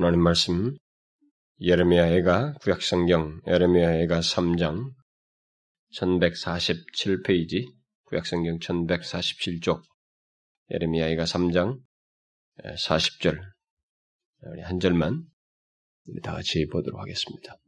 [0.00, 0.74] 하나님 말씀
[1.60, 4.92] 예레미야애가 구약성경 예레미야애가 3장
[5.94, 7.66] 1147페이지
[8.06, 9.82] 구약성경 1147쪽
[10.70, 11.80] 예레미야애가 3장
[12.64, 13.42] 40절
[14.46, 15.22] 우리 한 절만
[16.06, 17.58] 우리 다 같이 보도록 하겠습니다.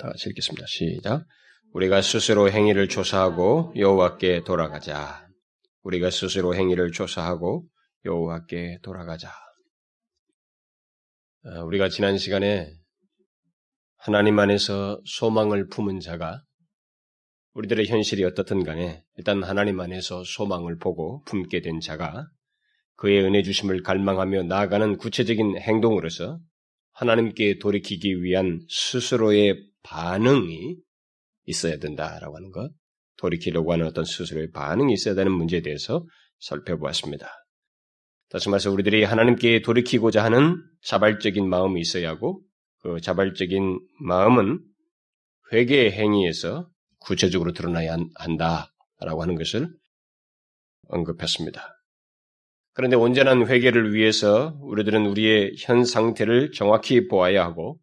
[0.00, 0.66] 다 같이 읽겠습니다.
[0.66, 1.24] 시작.
[1.72, 5.28] 우리가 스스로 행위를 조사하고 여호와께 돌아가자.
[5.82, 7.68] 우리가 스스로 행위를 조사하고
[8.04, 9.44] 여호와께 돌아가자.
[11.46, 12.72] 어, 우리가 지난 시간에
[13.98, 16.42] 하나님 안에서 소망을 품은 자가
[17.52, 22.26] 우리들의 현실이 어떻든 간에 일단 하나님 안에서 소망을 보고 품게 된 자가
[22.96, 26.40] 그의 은혜 주심을 갈망하며 나아가는 구체적인 행동으로서
[26.92, 30.76] 하나님께 돌이키기 위한 스스로의 반응이
[31.44, 32.70] 있어야 된다라고 하는 것,
[33.18, 36.06] 돌이키려고 하는 어떤 스스로의 반응이 있어야 되는 문제에 대해서
[36.38, 37.28] 살펴보았습니다.
[38.30, 42.42] 다시 말해서 우리들이 하나님께 돌이키고자 하는 자발적인 마음이 있어야 하고
[42.80, 44.60] 그 자발적인 마음은
[45.52, 46.68] 회개의 행위에서
[47.00, 49.70] 구체적으로 드러나야 한다라고 하는 것을
[50.88, 51.62] 언급했습니다.
[52.74, 57.78] 그런데 온전한 회개를 위해서 우리들은 우리의 현 상태를 정확히 보아야 하고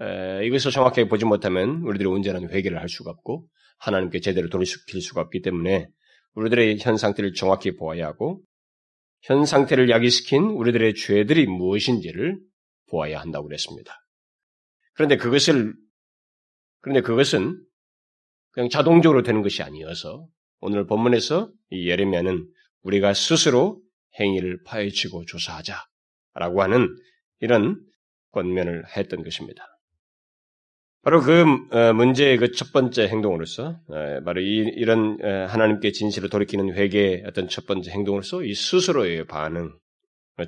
[0.00, 3.46] 에, 이것을 정확하게 보지 못하면 우리들이 온전한 회개를 할 수가 없고
[3.78, 5.88] 하나님께 제대로 돌이킬 수가 없기 때문에
[6.34, 8.42] 우리들의 현 상태를 정확히 보아야 하고
[9.26, 12.38] 현 상태를 야기시킨 우리들의 죄들이 무엇인지를
[12.88, 13.92] 보아야 한다고 그랬습니다.
[14.94, 15.74] 그런데 그것을
[16.80, 17.60] 그런데 그것은
[18.52, 20.28] 그냥 자동적으로 되는 것이 아니어서
[20.60, 22.46] 오늘 본문에서 이 예레미야는
[22.82, 23.82] 우리가 스스로
[24.20, 26.96] 행위를 파헤치고 조사하자라고 하는
[27.40, 27.80] 이런
[28.30, 29.75] 권면을 했던 것입니다.
[31.06, 36.28] 바로 그 어, 문제의 그 첫 번째 행동으로서 어, 바로 이, 런 어, 하나님께 진실을
[36.30, 39.70] 돌이키는 회개의 어떤 첫 번째 행동으로서 이 스스로의 반응,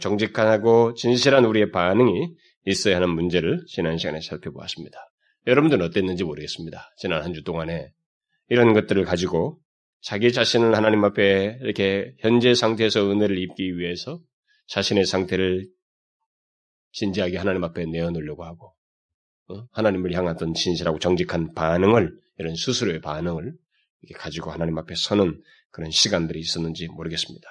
[0.00, 2.34] 정직하고 진실한 우리의 반응이
[2.66, 4.98] 있어야 하는 문제를 지난 시간에 살펴보았습니다.
[5.46, 6.90] 여러분들은 어땠는지 모르겠습니다.
[6.96, 7.92] 지난 한 주 동안에
[8.48, 9.60] 이런 것들을 가지고
[10.00, 14.18] 자기 자신을 하나님 앞에 이렇게 현재 상태에서 은혜를 입기 위해서
[14.66, 15.68] 자신의 상태를
[16.91, 18.78] 진지하게 하나님 앞에 내어놓으려고 하고 어?
[19.72, 23.54] 하나님을 향하던 진실하고 정직한 반응을 이런 스스로의 반응을
[24.16, 27.48] 가지고 하나님 앞에 서는 그런 시간들이 있었는지 모르겠습니다.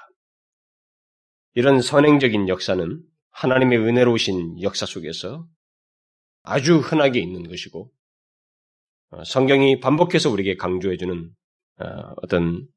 [1.54, 5.48] 이런 선행적인 역사는 하나님의 은혜로우신 역사 속에서
[6.44, 7.92] 아주 흔하게 있는 것이고
[9.10, 11.32] 어, 성경이 반복해서 우리에게 강조해주는
[11.80, 11.86] 어,
[12.22, 12.68] 어떤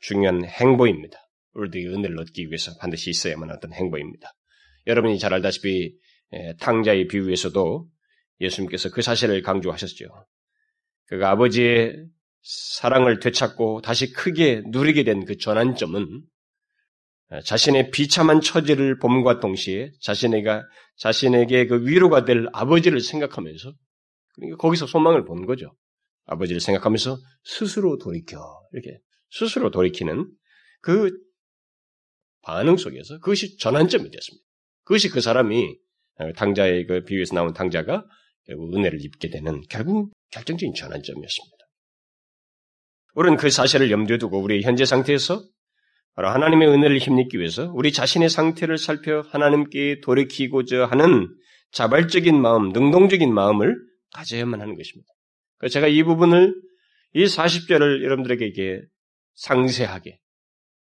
[0.00, 1.18] 중요한 행보입니다.
[1.52, 4.32] 우리들이 은혜를 얻기 위해서 반드시 있어야만 하던 행보입니다.
[4.86, 5.98] 여러분이 잘 알다시피 예,
[6.60, 7.88] 탕자의 비유에서도
[8.40, 10.06] 예수님께서 그 사실을 강조하셨죠.
[11.06, 12.06] 그가 아버지의
[12.42, 16.22] 사랑을 되찾고 다시 크게 누리게 된 그 전환점은
[17.32, 20.62] 예, 자신의 비참한 처지를 봄과 동시에 자신에게,
[20.96, 23.72] 자신에게 그 위로가 될 아버지를 생각하면서
[24.34, 25.74] 그러니까 거기서 소망을 본 거죠.
[26.24, 28.38] 아버지를 생각하면서 스스로 돌이켜
[28.72, 28.98] 이렇게
[29.30, 30.30] 스스로 돌이키는
[30.80, 31.10] 그
[32.42, 34.44] 반응 속에서 그것이 전환점이 됐습니다.
[34.84, 35.76] 그것이 그 사람이
[36.36, 38.04] 당자의 그 비유에서 나온 당자가
[38.46, 41.56] 결국 은혜를 입게 되는 결국 결정적인 전환점이었습니다.
[43.14, 45.42] 우리는 그 사실을 염두에 두고 우리의 현재 상태에서
[46.14, 51.28] 바로 하나님의 은혜를 힘입기 위해서 우리 자신의 상태를 살펴 하나님께 돌이키고자 하는
[51.72, 53.76] 자발적인 마음, 능동적인 마음을
[54.14, 55.08] 가져야만 하는 것입니다.
[55.58, 56.54] 그래서 제가 이 부분을
[57.14, 58.82] 이 40절을 여러분들에게
[59.34, 60.18] 상세하게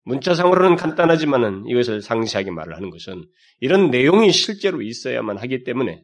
[0.04, 3.24] 문자상으로는 간단하지만은 이것을 상세하게 말을 하는 것은
[3.60, 6.02] 이런 내용이 실제로 있어야만 하기 때문에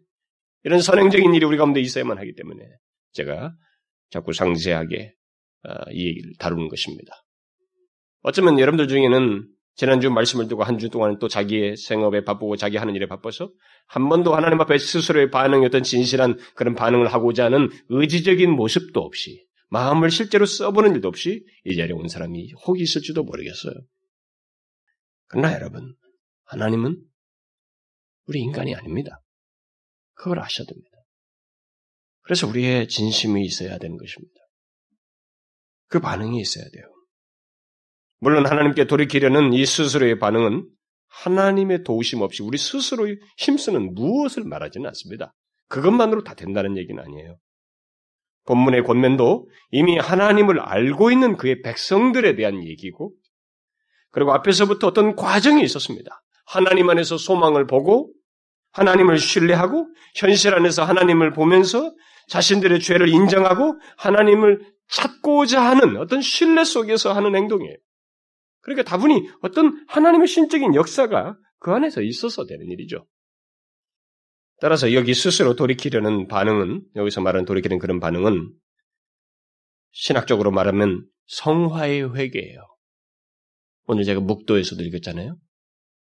[0.65, 2.65] 이런 선행적인 일이 우리 가운데 있어야만 하기 때문에
[3.13, 3.55] 제가
[4.11, 5.15] 자꾸 상세하게
[5.65, 7.13] 어, 이 얘기를 다루는 것입니다.
[8.23, 12.95] 어쩌면 여러분들 중에는 지난주 말씀을 두고 한 주 동안 또 자기의 생업에 바쁘고 자기 하는
[12.95, 13.51] 일에 바빠서
[13.87, 20.11] 한 번도 하나님 앞에 스스로의 반응이었던 진실한 그런 반응을 하고자 하는 의지적인 모습도 없이 마음을
[20.11, 23.75] 실제로 써보는 일도 없이 이 자리에 온 사람이 혹이 있을지도 모르겠어요.
[25.27, 25.95] 그러나 여러분,
[26.45, 27.03] 하나님은
[28.27, 29.23] 우리 인간이 아닙니다.
[30.15, 30.91] 그걸 아셔야 됩니다.
[32.23, 34.35] 그래서 우리의 진심이 있어야 되는 것입니다.
[35.89, 36.85] 그 반응이 있어야 돼요.
[38.21, 40.69] 물론 하나님께 돌이키려는 이 스스로의 반응은
[41.09, 43.07] 하나님의 도우심 없이 우리 스스로
[43.39, 45.35] 힘쓰는 무엇을 말하지는 않습니다.
[45.69, 47.39] 그것만으로 다 된다는 얘기는 아니에요.
[48.49, 53.13] 본문의 권면도 이미 하나님을 알고 있는 그의 백성들에 대한 얘기고,
[54.11, 56.23] 그리고 앞에서부터 어떤 과정이 있었습니다.
[56.47, 58.11] 하나님 안에서 소망을 보고,
[58.73, 59.87] 하나님을 신뢰하고,
[60.17, 61.93] 현실 안에서 하나님을 보면서
[62.29, 67.77] 자신들의 죄를 인정하고, 하나님을 찾고자 하는 어떤 신뢰 속에서 하는 행동이에요.
[68.63, 73.05] 그러니까 다분히 어떤 하나님의 신적인 역사가 그 안에서 있어서 되는 일이죠.
[74.61, 78.53] 따라서 여기 스스로 돌이키려는 반응은 여기서 말하는 돌이키는 그런 반응은
[79.93, 82.61] 신학적으로 말하면 성화의 회개예요.
[83.87, 85.37] 오늘 제가 묵도에서도 읽었잖아요.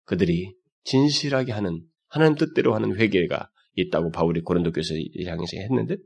[0.05, 0.53] 그들이
[0.83, 5.97] 진실하게 하는 하나님 뜻대로 하는 회개가 있다고 바울이 고린도 교에서 향해서 했는데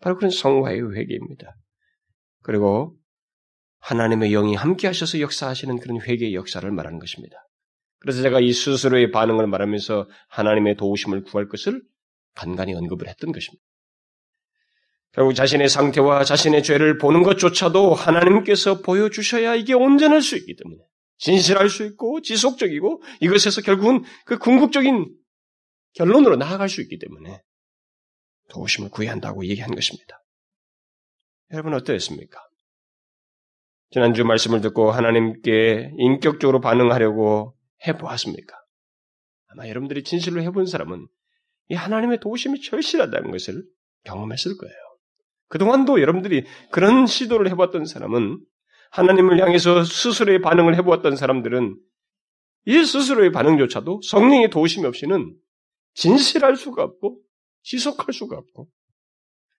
[0.00, 1.56] 바로 그런 성화의 회개입니다.
[2.42, 2.96] 그리고
[3.80, 7.47] 하나님의 영이 함께 하셔서 역사하시는 그런 회개의 역사를 말하는 것입니다.
[8.00, 11.82] 그래서 제가 이 스스로의 반응을 말하면서 하나님의 도우심을 구할 것을
[12.34, 13.64] 간간히 언급을 했던 것입니다.
[15.12, 20.80] 결국 자신의 상태와 자신의 죄를 보는 것조차도 하나님께서 보여주셔야 이게 온전할 수 있기 때문에
[21.16, 25.12] 진실할 수 있고 지속적이고 이것에서 결국은 그 궁극적인
[25.94, 27.42] 결론으로 나아갈 수 있기 때문에
[28.50, 30.22] 도우심을 구해야 한다고 얘기한 것입니다.
[31.52, 32.38] 여러분 어떠했습니까?
[33.90, 38.56] 지난주 말씀을 듣고 하나님께 인격적으로 반응하려고 해보았습니까?
[39.48, 41.06] 아마 여러분들이 진실로 해본 사람은
[41.68, 43.62] 이 하나님의 도우심이 절실하다는 것을
[44.04, 44.74] 경험했을 거예요.
[45.48, 48.38] 그동안도 여러분들이 그런 시도를 해봤던 사람은
[48.90, 51.76] 하나님을 향해서 스스로의 반응을 해보았던 사람들은
[52.66, 55.34] 이 스스로의 반응조차도 성령의 도우심이 없이는
[55.94, 57.20] 진실할 수가 없고
[57.62, 58.68] 지속할 수가 없고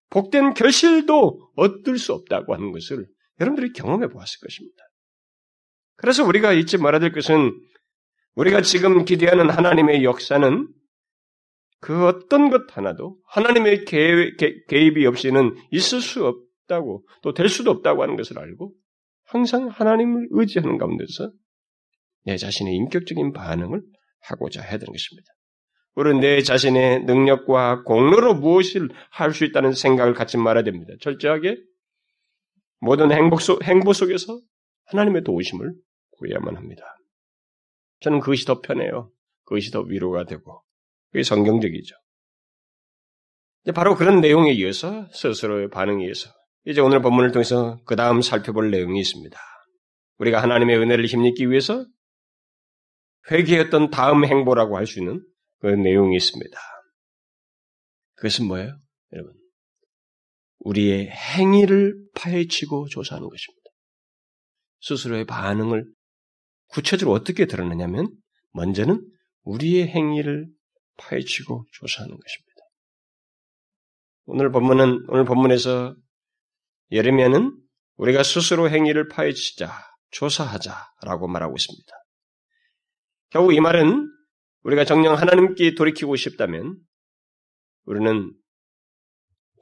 [0.09, 3.07] 복된 결실도 얻을 수 없다고 하는 것을
[3.39, 4.83] 여러분들이 경험해 보았을 것입니다.
[5.95, 7.51] 그래서 우리가 잊지 말아야 될 것은
[8.39, 10.67] 우리가 지금 기대하는 하나님의 역사는
[11.81, 18.15] 그 어떤 것 하나도 하나님의 개입이 없이는 있을 수 없다고 또 될 수도 없다고 하는
[18.15, 18.73] 것을 알고
[19.25, 21.31] 항상 하나님을 의지하는 가운데서
[22.25, 23.81] 내 자신의 인격적인 반응을
[24.21, 25.27] 하고자 해야 되는 것입니다.
[25.95, 30.93] 우리는 내 자신의 능력과 공로로 무엇을 할 수 있다는 생각을 갖지 말아야 됩니다.
[31.01, 31.57] 철저하게
[32.79, 34.39] 모든 행복, 속, 행보 속에서
[34.85, 35.73] 하나님의 도우심을
[36.11, 36.83] 구해야만 합니다.
[38.01, 39.11] 저는 그것이 더 편해요.
[39.45, 40.63] 그것이 더 위로가 되고
[41.11, 41.95] 그게 성경적이죠.
[43.73, 46.29] 바로 그런 내용에 이어서 스스로의 반응에 의해서
[46.65, 49.39] 이제 오늘 본문을 통해서 그 다음 살펴볼 내용이 있습니다.
[50.17, 51.85] 우리가 하나님의 은혜를 힘입기 위해서
[53.31, 55.23] 회개했던 다음 행보라고 할 수 있는
[55.59, 56.57] 그 내용이 있습니다.
[58.15, 58.77] 그것은 뭐예요?
[59.13, 59.33] 여러분.
[60.59, 63.69] 우리의 행위를 파헤치고 조사하는 것입니다.
[64.81, 65.85] 스스로의 반응을
[66.69, 68.09] 구체적으로 어떻게 드러내냐면,
[68.53, 69.05] 먼저는
[69.43, 70.47] 우리의 행위를
[70.97, 72.49] 파헤치고 조사하는 것입니다.
[74.25, 75.95] 오늘 본문은, 오늘 본문에서
[76.91, 77.55] 예레미야는
[77.97, 79.71] 우리가 스스로 행위를 파헤치자,
[80.11, 81.91] 조사하자라고 말하고 있습니다.
[83.29, 84.07] 결국 이 말은
[84.63, 86.77] 우리가 정녕 하나님께 돌이키고 싶다면
[87.85, 88.33] 우리는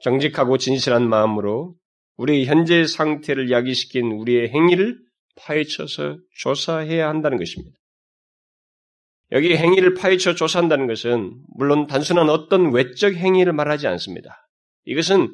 [0.02, 1.74] 정직하고 진실한 마음으로
[2.16, 4.98] 우리의 현재 상태를 야기시킨 우리의 행위를
[5.38, 7.76] 파헤쳐서 조사해야 한다는 것입니다.
[9.32, 14.48] 여기 행위를 파헤쳐 조사한다는 것은 물론 단순한 어떤 외적 행위를 말하지 않습니다.
[14.84, 15.28] 이것은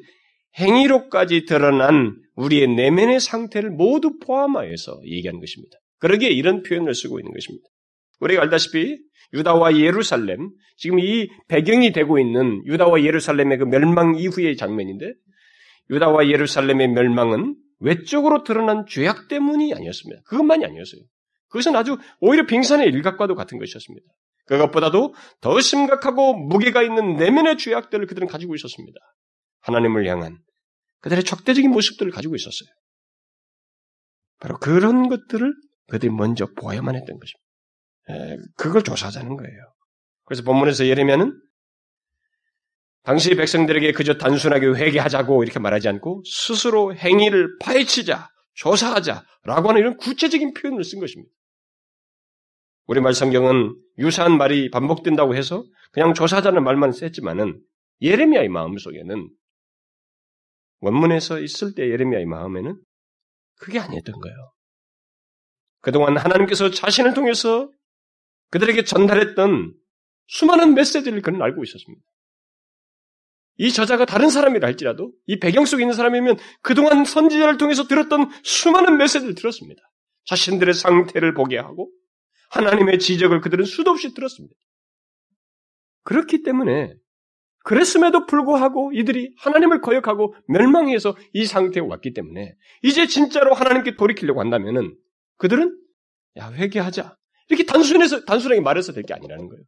[0.59, 5.77] 행위로까지 드러난 우리의 내면의 상태를 모두 포함하여서 얘기하는 것입니다.
[5.99, 7.67] 그러기에 이런 표현을 쓰고 있는 것입니다.
[8.19, 8.99] 우리가 알다시피
[9.33, 15.13] 유다와 예루살렘, 지금 이 배경이 되고 있는 유다와 예루살렘의 그 멸망 이후의 장면인데,
[15.89, 20.21] 유다와 예루살렘의 멸망은 외적으로 드러난 죄악 때문이 아니었습니다.
[20.25, 21.01] 그것만이 아니었어요.
[21.49, 24.05] 그것은 아주 오히려 빙산의 일각과도 같은 것이었습니다.
[24.45, 28.99] 그것보다도 더 심각하고 무게가 있는 내면의 죄악들을 그들은 가지고 있었습니다.
[29.61, 30.37] 하나님을 향한
[31.01, 32.69] 그들의 적대적인 모습들을 가지고 있었어요.
[34.39, 35.53] 바로 그런 것들을
[35.87, 38.45] 그들이 먼저 보아야만 했던 것입니다.
[38.55, 39.73] 그걸 조사하자는 거예요.
[40.25, 41.39] 그래서 본문에서 예레미야는
[43.05, 50.53] 당시 백성들에게 그저 단순하게 회개하자고 이렇게 말하지 않고 스스로 행위를 파헤치자, 조사하자라고 하는 이런 구체적인
[50.53, 51.31] 표현을 쓴 것입니다.
[52.87, 57.61] 우리말 성경은 유사한 말이 반복된다고 해서 그냥 조사하자는 말만 썼지만은
[58.01, 59.29] 예레미야의 마음 속에는
[60.79, 62.79] 원문에서 있을 때 예레미야의 마음에는
[63.57, 64.51] 그게 아니었던 거예요.
[65.81, 67.69] 그동안 하나님께서 자신을 통해서
[68.49, 69.73] 그들에게 전달했던
[70.27, 72.03] 수많은 메시지를 그는 알고 있었습니다.
[73.57, 78.97] 이 저자가 다른 사람이라 할지라도 이 배경 속에 있는 사람이면 그동안 선지자를 통해서 들었던 수많은
[78.97, 79.81] 메시지를 들었습니다.
[80.25, 81.89] 자신들의 상태를 보게 하고
[82.49, 84.55] 하나님의 지적을 그들은 수도 없이 들었습니다.
[86.03, 86.93] 그렇기 때문에
[87.63, 94.95] 그랬음에도 불구하고 이들이 하나님을 거역하고 멸망해서 이 상태에 왔기 때문에 이제 진짜로 하나님께 돌이키려고 한다면은
[95.37, 95.75] 그들은
[96.37, 97.17] 야 회개하자
[97.49, 99.63] 이렇게 단순해서, 단순하게 말해서 될 게 아니라는 거예요.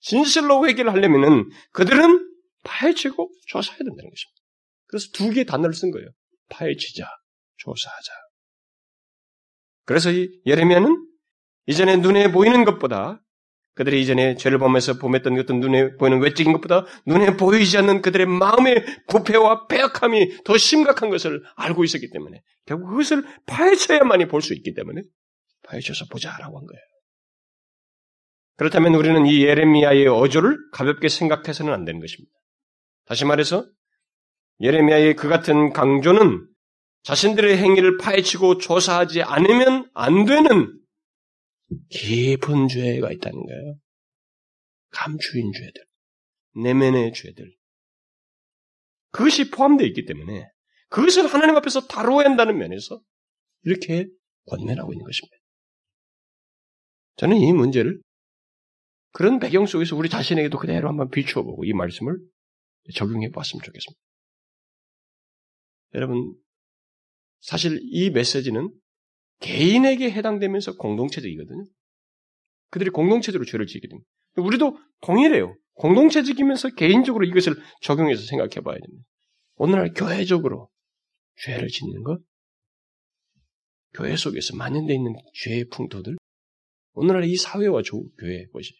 [0.00, 2.28] 진실로 회개를 하려면은 그들은
[2.64, 4.42] 파헤치고 조사해야 된다는 것입니다.
[4.86, 6.08] 그래서 두 개의 단어를 쓴 거예요.
[6.48, 7.08] 파헤치자,
[7.56, 8.12] 조사하자.
[9.84, 11.08] 그래서 이 예레미야는
[11.66, 13.22] 이전에 눈에 보이는 것보다
[13.74, 18.84] 그들이 이전에 죄를 범해서 범했던 어떤 눈에 보이는 외적인 것보다 눈에 보이지 않는 그들의 마음의
[19.08, 25.02] 부패와 배약함이 더 심각한 것을 알고 있었기 때문에 결국 그것을 파헤쳐야만이 볼 수 있기 때문에
[25.64, 26.82] 파헤쳐서 보자라고 한 거예요.
[28.56, 32.30] 그렇다면 우리는 이 예레미야의 어조를 가볍게 생각해서는 안 되는 것입니다.
[33.12, 33.70] 다시 말해서
[34.60, 36.48] 예레미야의 그 같은 강조는
[37.02, 40.80] 자신들의 행위를 파헤치고 조사하지 않으면 안 되는
[41.90, 43.76] 깊은 죄가 있다는 거예요.
[44.92, 45.84] 감추인 죄들,
[46.62, 47.54] 내면의 죄들.
[49.10, 50.48] 그것이 포함되어 있기 때문에
[50.88, 52.98] 그것을 하나님 앞에서 다루어야 한다는 면에서
[53.64, 54.06] 이렇게
[54.46, 55.36] 권면하고 있는 것입니다.
[57.16, 58.00] 저는 이 문제를
[59.12, 62.16] 그런 배경 속에서 우리 자신에게도 그대로 한번 비추어 보고 이 말씀을
[62.94, 64.00] 적용해 보았으면 좋겠습니다.
[65.94, 66.34] 여러분,
[67.40, 68.70] 사실 이 메시지는
[69.40, 71.64] 개인에게 해당되면서 공동체적이거든요.
[72.70, 74.08] 그들이 공동체적으로 죄를 지게 됩니다.
[74.36, 75.54] 우리도 동일해요.
[75.74, 79.04] 공동체적이면서 개인적으로 이것을 적용해서 생각해 봐야 됩니다.
[79.56, 80.70] 오늘날 교회적으로
[81.36, 82.22] 죄를 짓는 것,
[83.94, 86.16] 교회 속에서 만연되어 있는 죄의 풍토들,
[86.94, 88.72] 오늘날 이 사회와 조, 교회 것이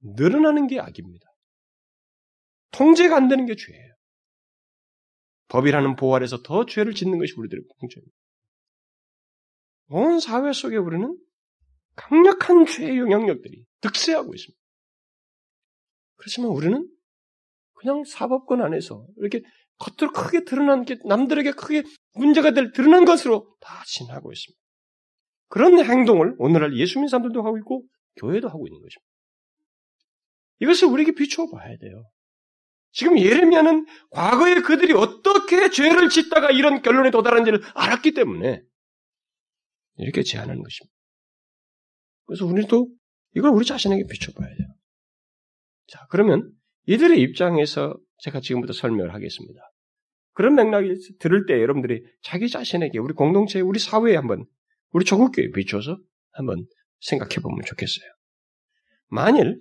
[0.00, 1.26] 늘어나는 게 악입니다.
[2.74, 3.94] 통제가 안 되는 게 죄예요.
[5.48, 8.16] 법이라는 아래서 더 죄를 짓는 것이 우리들의 풍토입니다.
[9.90, 11.16] 온 사회 속에 우리는
[11.94, 14.60] 강력한 죄의 영향력들이 득세하고 있습니다.
[16.16, 16.88] 그렇지만 우리는
[17.74, 19.42] 그냥 사법권 안에서 이렇게
[19.78, 24.60] 겉으로 크게 드러난 게 남들에게 크게 문제가 될 드러난 것으로 다 지나고 있습니다.
[25.48, 27.84] 그런 행동을 오늘날 예수 믿는 사람들도 하고 있고
[28.16, 29.06] 교회도 하고 있는 것입니다.
[30.60, 32.10] 이것을 우리에게 비추어 봐야 돼요.
[32.94, 38.62] 지금 예레미야는 과거에 그들이 어떻게 죄를 짓다가 이런 결론에 도달한지를 알았기 때문에
[39.96, 40.94] 이렇게 제안하는 것입니다.
[42.26, 42.88] 그래서 우리도
[43.34, 44.68] 이걸 우리 자신에게 비춰봐야 돼요.
[45.88, 46.52] 자, 그러면
[46.86, 49.60] 이들의 입장에서 제가 지금부터 설명을 하겠습니다.
[50.32, 54.46] 그런 맥락을 들을 때 여러분들이 자기 자신에게 우리 공동체, 우리 사회에 한번
[54.90, 55.98] 우리 조국교회에 비춰서
[56.30, 56.64] 한번
[57.00, 58.08] 생각해 보면 좋겠어요.
[59.08, 59.58] 만일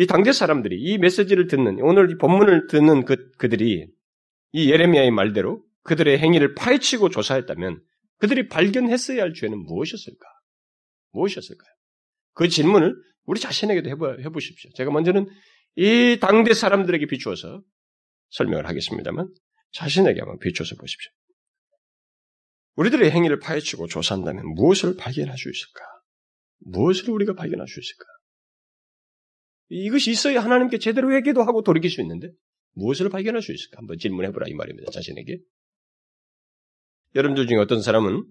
[0.00, 3.88] 이 당대 사람들이 이 메시지를 듣는 오늘 이 본문을 듣는 그, 그들이
[4.52, 7.82] 이 예레미야의 말대로 그들의 행위를 파헤치고 조사했다면
[8.18, 10.24] 그들이 발견했어야 할 죄는 무엇이었을까?
[11.10, 11.68] 무엇이었을까요?
[12.34, 14.70] 그 질문을 우리 자신에게도 해보, 해보십시오.
[14.76, 15.28] 제가 먼저는
[15.74, 17.64] 이 당대 사람들에게 비추어서
[18.30, 19.34] 설명을 하겠습니다만
[19.72, 21.10] 자신에게 한번 비추어서 보십시오.
[22.76, 25.80] 우리들의 행위를 파헤치고 조사한다면 무엇을 발견할 수 있을까?
[26.60, 28.04] 무엇을 우리가 발견할 수 있을까?
[29.68, 32.30] 이것이 있어야 하나님께 제대로 회개도 하고 돌이킬 수 있는데
[32.72, 33.78] 무엇을 발견할 수 있을까?
[33.78, 34.90] 한번 질문해보라 이 말입니다.
[34.90, 35.38] 자신에게.
[37.14, 38.24] 여러분들 중에 어떤 사람은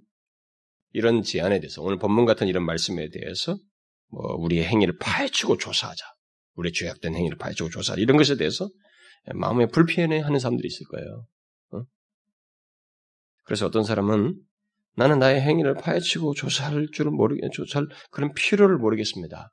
[0.93, 3.57] 이런 제안에 대해서 오늘 본문 같은 이런 말씀에 대해서
[4.09, 6.05] 뭐 우리의 행위를 파헤치고 조사하자.
[6.55, 8.01] 우리의 죄악된 행위를 파헤치고 조사하자.
[8.01, 8.69] 이런 것에 대해서
[9.35, 11.27] 마음에 불편해하는 사람들이 있을 거예요.
[11.73, 11.83] 어?
[13.43, 14.39] 그래서 어떤 사람은
[14.95, 19.51] 나는 나의 행위를 파헤치고 조사할 줄은 모르겠, 조사할 그런 필요를 모르겠습니다.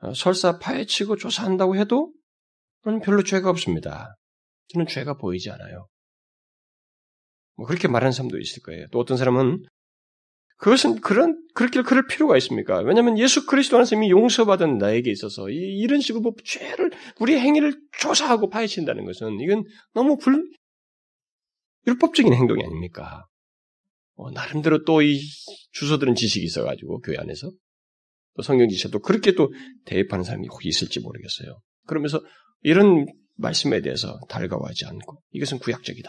[0.00, 2.12] 어, 설사 파헤치고 조사한다고 해도
[2.84, 4.14] 저는 별로 죄가 없습니다.
[4.68, 5.88] 저는 죄가 보이지 않아요.
[7.56, 8.86] 뭐 그렇게 말하는 사람도 있을 거예요.
[8.92, 9.64] 또 어떤 사람은
[10.58, 12.80] 그것은 그런 그렇게 그럴 필요가 있습니까?
[12.80, 16.90] 왜냐하면 예수 그리스도 안에서 이미 용서받은 나에게 있어서 이, 런 식으로 뭐 죄를
[17.20, 19.64] 우리 행위를 조사하고 파헤친다는 것은 이건
[19.94, 20.44] 너무 불
[21.86, 23.26] 율법적인 행동이 아닙니까?
[24.16, 25.20] 어, 나름대로 또 이
[25.72, 27.50] 주소들은 지식이 있어가지고 교회 안에서
[28.38, 29.52] 또 성경 지식도 그렇게 또
[29.84, 31.60] 대입하는 사람이 혹 있을지 모르겠어요.
[31.88, 32.20] 그러면서
[32.62, 33.04] 이런
[33.34, 36.08] 말씀에 대해서 달가워하지 않고 이것은 구약적이다.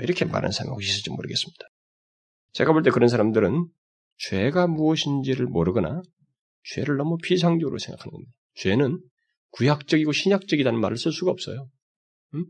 [0.00, 1.64] 이렇게 말하는 사람이 혹시 있을지 모르겠습니다.
[2.54, 3.68] 제가 볼 때 그런 사람들은
[4.18, 6.02] 죄가 무엇인지를 모르거나
[6.64, 8.32] 죄를 너무 피상적으로 생각하는 겁니다.
[8.56, 8.98] 죄는
[9.50, 11.68] 구약적이고 신약적이라는 말을 쓸 수가 없어요.
[12.34, 12.46] 음?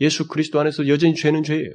[0.00, 1.72] 예수 그리스도 안에서 여전히 죄는 죄예요.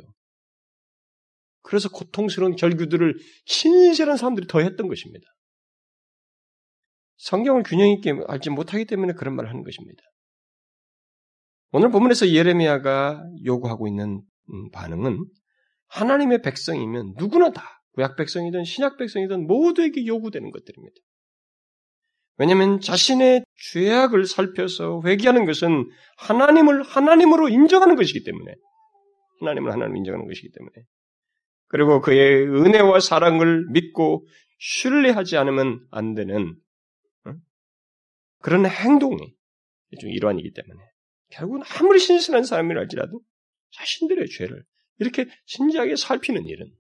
[1.66, 5.26] 그래서 고통스러운 절규들을 신실한 사람들이 더 했던 것입니다.
[7.18, 10.04] 성경을 균형 있게 알지 못하기 때문에 그런 말을 하는 것입니다.
[11.72, 14.22] 오늘 본문에서 예레미야가 요구하고 있는
[14.54, 15.26] 음, 반응은
[15.88, 20.96] 하나님의 백성이면 누구나 다 구약 백성이든 신약 백성이든 모두에게 요구되는 것들입니다.
[22.38, 28.54] 왜냐하면 자신의 죄악을 살펴서 회개하는 것은 하나님을 하나님으로 인정하는 것이기 때문에
[29.40, 30.86] 하나님을 하나님 인정하는 것이기 때문에
[31.68, 34.28] 그리고 그의 은혜와 사랑을 믿고
[34.60, 36.56] 신뢰하지 않으면 안 되는
[38.40, 39.34] 그런 행동이
[39.92, 40.80] 일환이기 때문에
[41.32, 43.20] 결국은 아무리 신선한 사람이랄지라도
[43.72, 44.64] 자신들의 죄를
[45.00, 46.72] 이렇게 진지하게 살피는 일은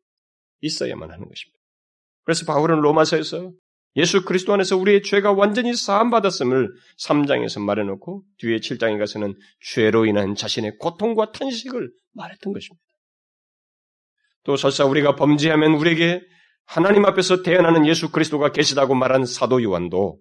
[0.62, 1.60] 있어야만 하는 것입니다.
[2.24, 3.52] 그래서 바울은 로마서에서
[3.98, 10.78] 예수 그리스도 안에서 우리의 죄가 완전히 사함받았음을 3장에서 말해놓고 뒤에 7장에 가서는 죄로 인한 자신의
[10.80, 12.84] 고통과 탄식을 말했던 것입니다.
[14.46, 16.22] 또 설사 우리가 범죄하면 우리에게
[16.66, 20.20] 하나님 앞에서 대언하는 예수 그리스도가 계시다고 말한 사도 요한도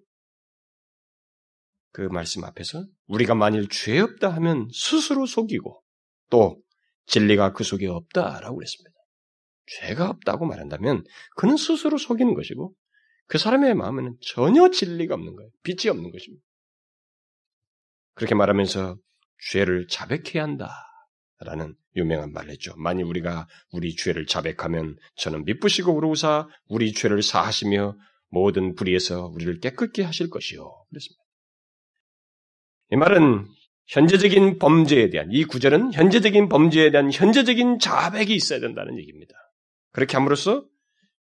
[1.91, 5.81] 그 말씀 앞에서 우리가 만일 죄 없다 하면 스스로 속이고
[6.29, 6.61] 또
[7.05, 8.95] 진리가 그 속에 없다라고 그랬습니다.
[9.67, 11.03] 죄가 없다고 말한다면
[11.37, 12.73] 그는 스스로 속이는 것이고
[13.27, 15.49] 그 사람의 마음에는 전혀 진리가 없는 거예요.
[15.63, 16.43] 빛이 없는 것입니다.
[18.13, 18.97] 그렇게 말하면서
[19.51, 20.69] 죄를 자백해야 한다.
[21.39, 22.73] 라는 유명한 말을 했죠.
[22.77, 27.97] 만일 우리가 우리 죄를 자백하면 저는 미쁘시고 우르우사 우리 죄를 사하시며
[28.29, 30.85] 모든 불의에서 우리를 깨끗게 하실 것이요.
[30.89, 31.23] 그랬습니다.
[32.91, 33.45] 이 말은
[33.87, 39.33] 현재적인 범죄에 대한 이 구절은 현재적인 범죄에 대한 현재적인 자백이 있어야 된다는 얘기입니다.
[39.91, 40.65] 그렇게 함으로써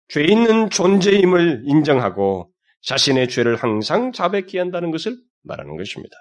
[0.08, 2.50] 죄 있는 존재임을 인정하고
[2.82, 6.16] 자신의 죄를 항상 자백해야 한다는 것을 말하는 것입니다.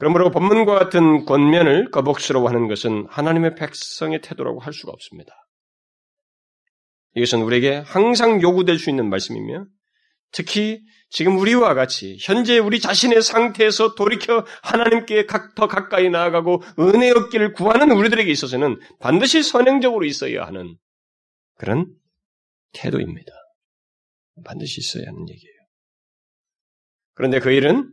[0.00, 5.46] 그러므로 본문과 같은 권면을 거북스러워하는 것은 하나님의 백성의 태도라고 할 수가 없습니다.
[7.16, 9.66] 이것은 우리에게 항상 요구될 수 있는 말씀이며
[10.32, 10.80] 특히
[11.10, 17.90] 지금 우리와 같이 현재 우리 자신의 상태에서 돌이켜 하나님께 더 가까이 나아가고 은혜 얻기를 구하는
[17.90, 20.78] 우리들에게 있어서는 반드시 선행적으로 있어야 하는
[21.56, 21.94] 그런
[22.72, 23.32] 태도입니다.
[24.46, 25.56] 반드시 있어야 하는 얘기예요.
[27.12, 27.92] 그런데 그 일은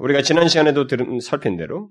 [0.00, 1.90] 우리가 지난 시간에도 들은 살핀 대로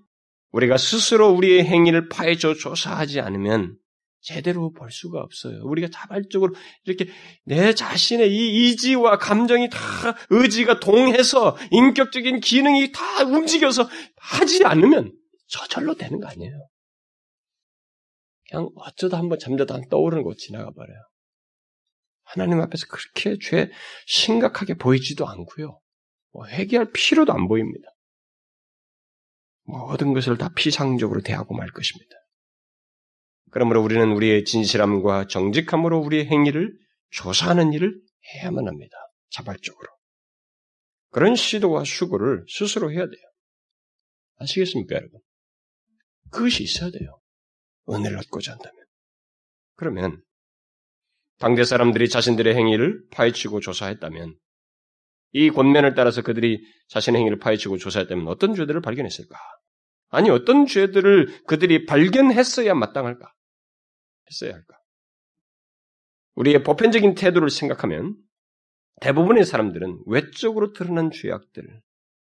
[0.52, 3.78] 우리가 스스로 우리의 행위를 파헤쳐 조사하지 않으면
[4.22, 5.62] 제대로 볼 수가 없어요.
[5.64, 7.12] 우리가 자발적으로 이렇게
[7.46, 9.80] 내 자신의 이 이지와 감정이 다
[10.30, 15.14] 의지가 동해서 인격적인 기능이 다 움직여서 하지 않으면
[15.48, 16.68] 저절로 되는 거 아니에요.
[18.50, 21.00] 그냥 어쩌다 한번 잠자다 떠오르는 거 지나가 버려요.
[22.24, 23.70] 하나님 앞에서 그렇게 죄
[24.06, 25.80] 심각하게 보이지도 않고요.
[26.32, 27.90] 뭐 회개할 필요도 안 보입니다.
[29.64, 32.16] 모든 것을 다 피상적으로 대하고 말 것입니다.
[33.52, 36.78] 그러므로 우리는 우리의 진실함과 정직함으로 우리의 행위를
[37.12, 38.00] 조사하는 일을
[38.34, 38.96] 해야만 합니다.
[39.30, 39.88] 자발적으로.
[41.12, 43.22] 그런 시도와 수고를 스스로 해야 돼요.
[44.36, 45.20] 아시겠습니까, 여러분?
[46.32, 47.20] 그것이 있어야 돼요.
[47.90, 48.86] 은혜를 얻고자 한다면.
[49.76, 50.22] 그러면
[51.40, 54.38] 당대 사람들이 자신들의 행위를 파헤치고 조사했다면
[55.34, 59.38] 이 권면을 따라서 그들이 자신의 행위를 파헤치고 조사했다면 어떤 죄들을 발견했을까?
[60.10, 63.34] 아니 어떤 죄들을 그들이 발견했어야 마땅할까?
[64.30, 64.78] 했어야 할까?
[66.36, 68.16] 우리의 보편적인 태도를 생각하면
[69.02, 71.82] 대부분의 사람들은 외적으로 드러난 죄악들,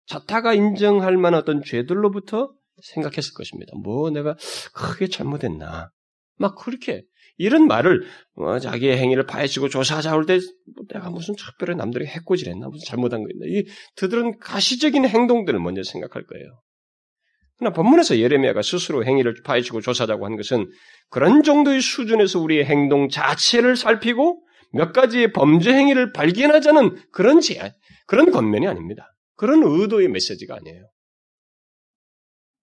[0.05, 3.73] 자타가 인정할 만한 어떤 죄들로부터 생각했을 것입니다.
[3.81, 4.35] 뭐 내가
[4.73, 5.91] 크게 잘못했나?
[6.37, 7.03] 막 그렇게
[7.37, 10.39] 이런 말을 어, 자기의 행위를 파헤치고 조사하자 올 때
[10.89, 13.65] 내가 무슨 특별히 남들이 해코지했나 무슨 잘못한 거 있나 이
[13.95, 16.61] 그들은 가시적인 행동들을 먼저 생각할 거예요.
[17.57, 20.69] 그러나 본문에서 예레미야가 스스로 행위를 파헤치고 조사하자고 한 것은
[21.09, 27.71] 그런 정도의 수준에서 우리의 행동 자체를 살피고 몇 가지의 범죄 행위를 발견하자는 그런 제안,
[28.07, 29.13] 그런 권면이 아닙니다.
[29.35, 30.89] 그런 의도의 메시지가 아니에요.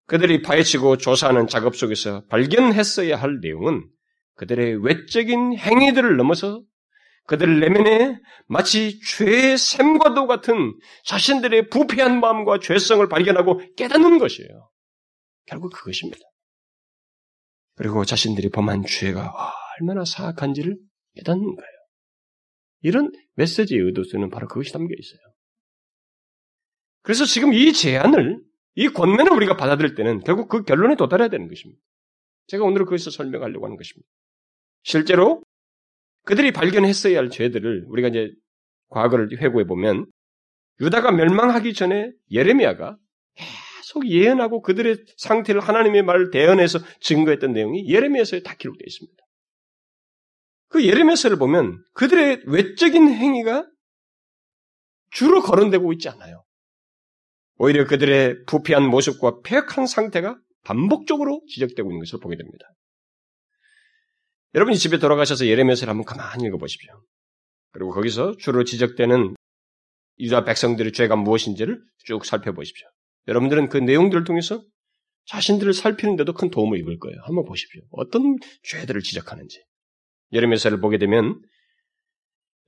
[0.07, 3.85] 그들이 파헤치고 조사하는 작업 속에서 발견했어야 할 내용은
[4.41, 6.63] 그들의 외적인 행위들을 넘어서
[7.27, 10.55] 그들 내면에 마치 죄의 샘과도 같은
[11.05, 14.71] 자신들의 부패한 마음과 죄성을 발견하고 깨닫는 것이에요.
[15.45, 16.23] 결국 그것입니다.
[17.77, 19.31] 그리고 자신들이 범한 죄가
[19.79, 20.79] 얼마나 사악한지를
[21.17, 21.71] 깨닫는 거예요.
[22.81, 25.21] 이런 메시지의 의도서는 바로 그것이 담겨 있어요.
[27.03, 28.43] 그래서 지금 이 제안을,
[28.77, 31.79] 이 권면을 우리가 받아들일 때는 결국 그 결론에 도달해야 되는 것입니다.
[32.47, 34.09] 제가 오늘은 거기서 설명하려고 하는 것입니다.
[34.83, 35.43] 실제로
[36.25, 38.31] 그들이 발견했어야 할 죄들을 우리가 이제
[38.89, 40.07] 과거를 회고해 보면
[40.81, 42.97] 유다가 멸망하기 전에 예레미야가
[43.35, 49.23] 계속 예언하고 그들의 상태를 하나님의 말을 대언해서 증거했던 내용이 예레미야서에 다 기록되어 있습니다.
[50.69, 53.67] 그 예레미야서를 보면 그들의 외적인 행위가
[55.11, 56.45] 주로 거론되고 있지 않아요.
[57.57, 62.67] 오히려 그들의 부패한 모습과 폐역한 상태가 반복적으로 지적되고 있는 것을 보게 됩니다.
[64.55, 66.93] 여러분이 집에 돌아가셔서 예레미야서를 한번 가만히 읽어보십시오.
[67.73, 69.37] 그리고 거기서 주로 지적되는
[70.19, 72.89] 유다 백성들의 죄가 무엇인지를 쭉 살펴보십시오.
[73.29, 74.63] 여러분들은 그 내용들을 통해서
[75.27, 77.17] 자신들을 살피는데도 큰 도움을 입을 거예요.
[77.23, 77.83] 한번 보십시오.
[77.93, 79.63] 어떤 죄들을 지적하는지.
[80.33, 81.41] 예레미야서를 보게 되면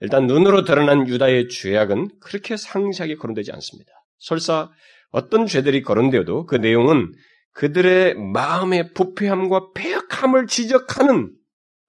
[0.00, 3.90] 일단 눈으로 드러난 유다의 죄악은 그렇게 상세하게 거론되지 않습니다.
[4.18, 4.70] 설사
[5.10, 7.12] 어떤 죄들이 거론되어도 그 내용은
[7.52, 11.32] 그들의 마음의 부패함과 폐역함을 지적하는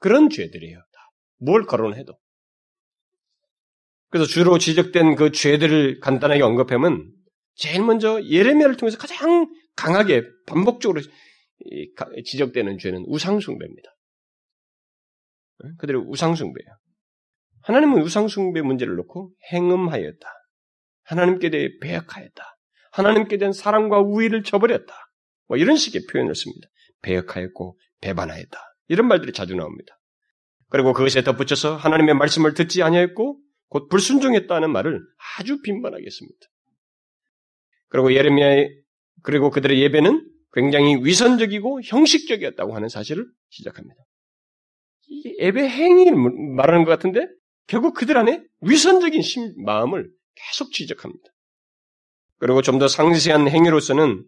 [0.04, 0.78] 그런 죄들이에요.
[1.38, 2.14] 뭘 거론해도.
[4.10, 7.10] 그래서 주로 지적된 그 죄들을 간단하게 언급하면
[7.56, 11.02] 제일 먼저 예레미야를 통해서 가장 강하게 반복적으로
[12.26, 13.90] 지적되는 죄는 우상숭배입니다.
[15.78, 16.70] 그들의 우상숭배예요.
[17.62, 20.28] 하나님은 우상숭배 문제를 놓고 행음하였다.
[21.04, 22.44] 하나님께 대해 배역하였다.
[22.92, 24.94] 하나님께 대한 사랑과 우위를 저버렸다.
[25.48, 26.68] 뭐 이런 식의 표현을 씁니다.
[27.04, 28.73] 배역하였고 배반하였다.
[28.94, 30.00] 이런 말들이 자주 나옵니다.
[30.70, 35.02] 그리고 그것에 덧붙여서 하나님의 말씀을 듣지 아니했고 곧 불순종했다는 말을
[35.38, 36.40] 아주 빈번하게 씁니다.
[37.90, 38.70] 그리고 예레미야의
[39.24, 43.96] 그리고 그들의 예배는 굉장히 위선적이고 형식적이었다고 하는 사실을 시작합니다.
[45.08, 46.16] 이 예배 행위를
[46.56, 47.28] 말하는 것 같은데
[47.68, 51.24] 결국 그들 안에 위선적인 심, 마음을 계속 지적합니다.
[52.40, 54.26] 그리고 좀 더 상세한 행위로서는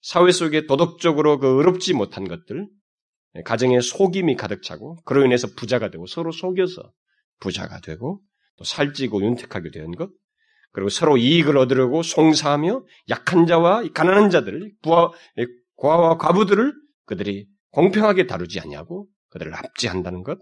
[0.00, 2.68] 사회 속에 도덕적으로 그 의롭지 못한 것들,
[3.44, 6.92] 가정에 속임이 가득 차고 그로 인해서 부자가 되고 서로 속여서
[7.38, 8.20] 부자가 되고
[8.56, 10.10] 또 살찌고 윤택하게 되는 것,
[10.72, 15.10] 그리고 서로 이익을 얻으려고 송사하며 약한 자와 가난한 자들, 부하,
[15.76, 16.72] 고아와 과부들을
[17.06, 20.38] 그들이 공평하게 다루지 않냐고 그들을 압제한다는 것,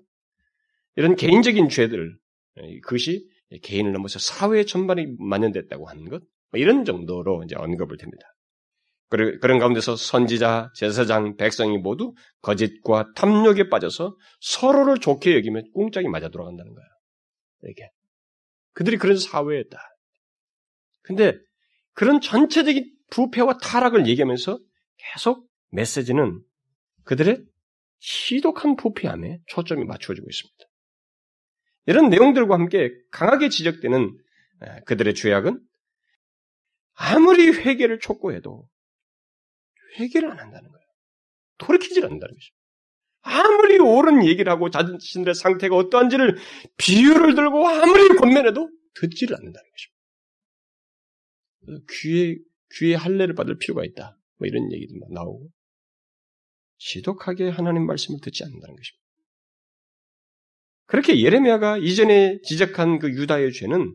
[0.96, 2.18] 이런 개인적인 죄들,
[2.82, 3.26] 그것이
[3.62, 8.26] 개인을 넘어서 사회 전반에 만연됐다고 하는 것, 뭐 이런 정도로 이제 언급을 됩니다.
[9.08, 16.74] 그런 가운데서 선지자, 제사장, 백성이 모두 거짓과 탐욕에 빠져서 서로를 좋게 여기면 꽁짝이 맞아 돌아간다는
[16.74, 16.88] 거예요.
[17.70, 17.90] 이게
[18.74, 19.78] 그들이 그런 사회였다.
[21.02, 21.38] 근데
[21.94, 24.58] 그런 전체적인 부패와 타락을 얘기하면서
[24.98, 26.42] 계속 메시지는
[27.04, 27.42] 그들의
[27.98, 30.64] 시독한 부패함에 초점이 맞추어지고 있습니다.
[31.86, 34.16] 이런 내용들과 함께 강하게 지적되는
[34.84, 35.60] 그들의 죄악은
[36.92, 38.68] 아무리 회개를 촉구해도
[39.98, 40.86] 회개를 안 한다는 거예요.
[41.58, 42.54] 돌이키질 않는다는 것이죠.
[43.22, 46.36] 아무리 옳은 얘기를 하고 자신들의 상태가 어떠한지를
[46.76, 49.98] 비유를 들고 아무리 권면해도 듣지를 않는다는 것입니다.
[51.90, 52.36] 귀에,
[52.76, 54.16] 귀에 할례를 받을 필요가 있다.
[54.38, 55.50] 뭐 이런 얘기도 나오고.
[56.78, 59.04] 지독하게 하나님 말씀을 듣지 않는다는 것입니다.
[60.86, 63.94] 그렇게 예레미야가 이전에 지적한 그 유다의 죄는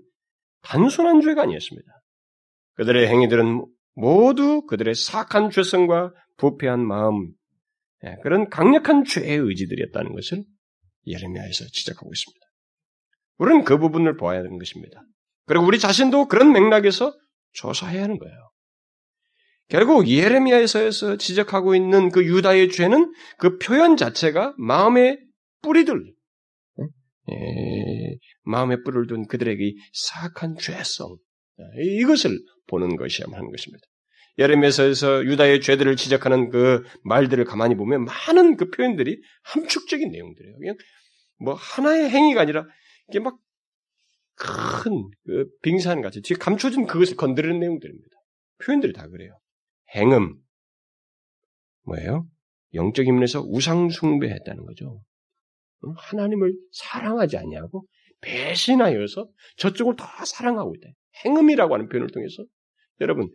[0.61, 1.91] 단순한 죄가 아니었습니다.
[2.75, 7.34] 그들의 행위들은 모두 그들의 사악한 죄성과 부패한 마음,
[8.06, 10.43] 예, 그런 강력한 죄의 의지들이었다는 것을
[11.08, 12.45] 예레미야에서 지적하고 있습니다.
[13.38, 15.01] 우리는 그 부분을 보아야 하는 것입니다.
[15.45, 17.13] 그리고 우리 자신도 그런 맥락에서
[17.53, 18.36] 조사해야 하는 거예요.
[19.69, 25.19] 결국 예레미야에서 지적하고 있는 그 유다의 죄는 그 표현 자체가 마음의
[25.62, 26.13] 뿌리들,
[27.32, 31.17] 예, 마음의 뿌리를 둔 그들에게 사악한 죄성,
[31.79, 32.37] 이것을
[32.67, 33.85] 보는 것이야 하는 것입니다.
[34.39, 40.57] 예레미야에서 유다의 죄들을 지적하는 그 말들을 가만히 보면 많은 그 표현들이 함축적인 내용들이에요.
[40.57, 40.75] 그냥
[41.39, 42.65] 뭐 하나의 행위가 아니라
[43.09, 43.37] 이게 막
[44.35, 48.09] 큰 그 빙산 같이 뒤에 감춰진 그것을 건드리는 내용들입니다.
[48.65, 49.39] 표현들이 다 그래요.
[49.95, 50.35] 행음
[51.85, 52.27] 뭐예요?
[52.73, 55.03] 영적인 면에서 우상 숭배했다는 거죠.
[55.97, 57.85] 하나님을 사랑하지 않냐고
[58.21, 60.89] 배신하여서 저쪽을 더 사랑하고 있다.
[61.26, 62.43] 행음이라고 하는 표현을 통해서
[63.02, 63.30] 여러분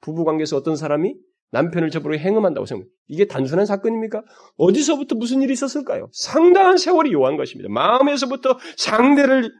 [0.00, 1.14] 부부 관계에서 어떤 사람이
[1.50, 2.92] 남편을 저으로 행음한다고 생각해요.
[3.06, 4.22] 이게 단순한 사건입니까?
[4.56, 6.10] 어디서부터 무슨 일이 있었을까요?
[6.12, 7.70] 상당한 세월이 요한 것입니다.
[7.70, 9.50] 마음에서부터 상대를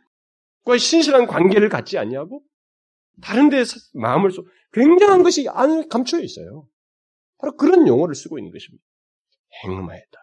[0.64, 2.42] 과 신실한 관계를 갖지 않냐고?
[3.23, 3.62] 다른 데
[3.94, 6.68] 마음을 쏘 굉장한 것이 안에 감춰 있어요.
[7.38, 8.85] 바로 그런 용어를 쓰고 있는 것입니다.
[9.64, 10.18] 행음하였다.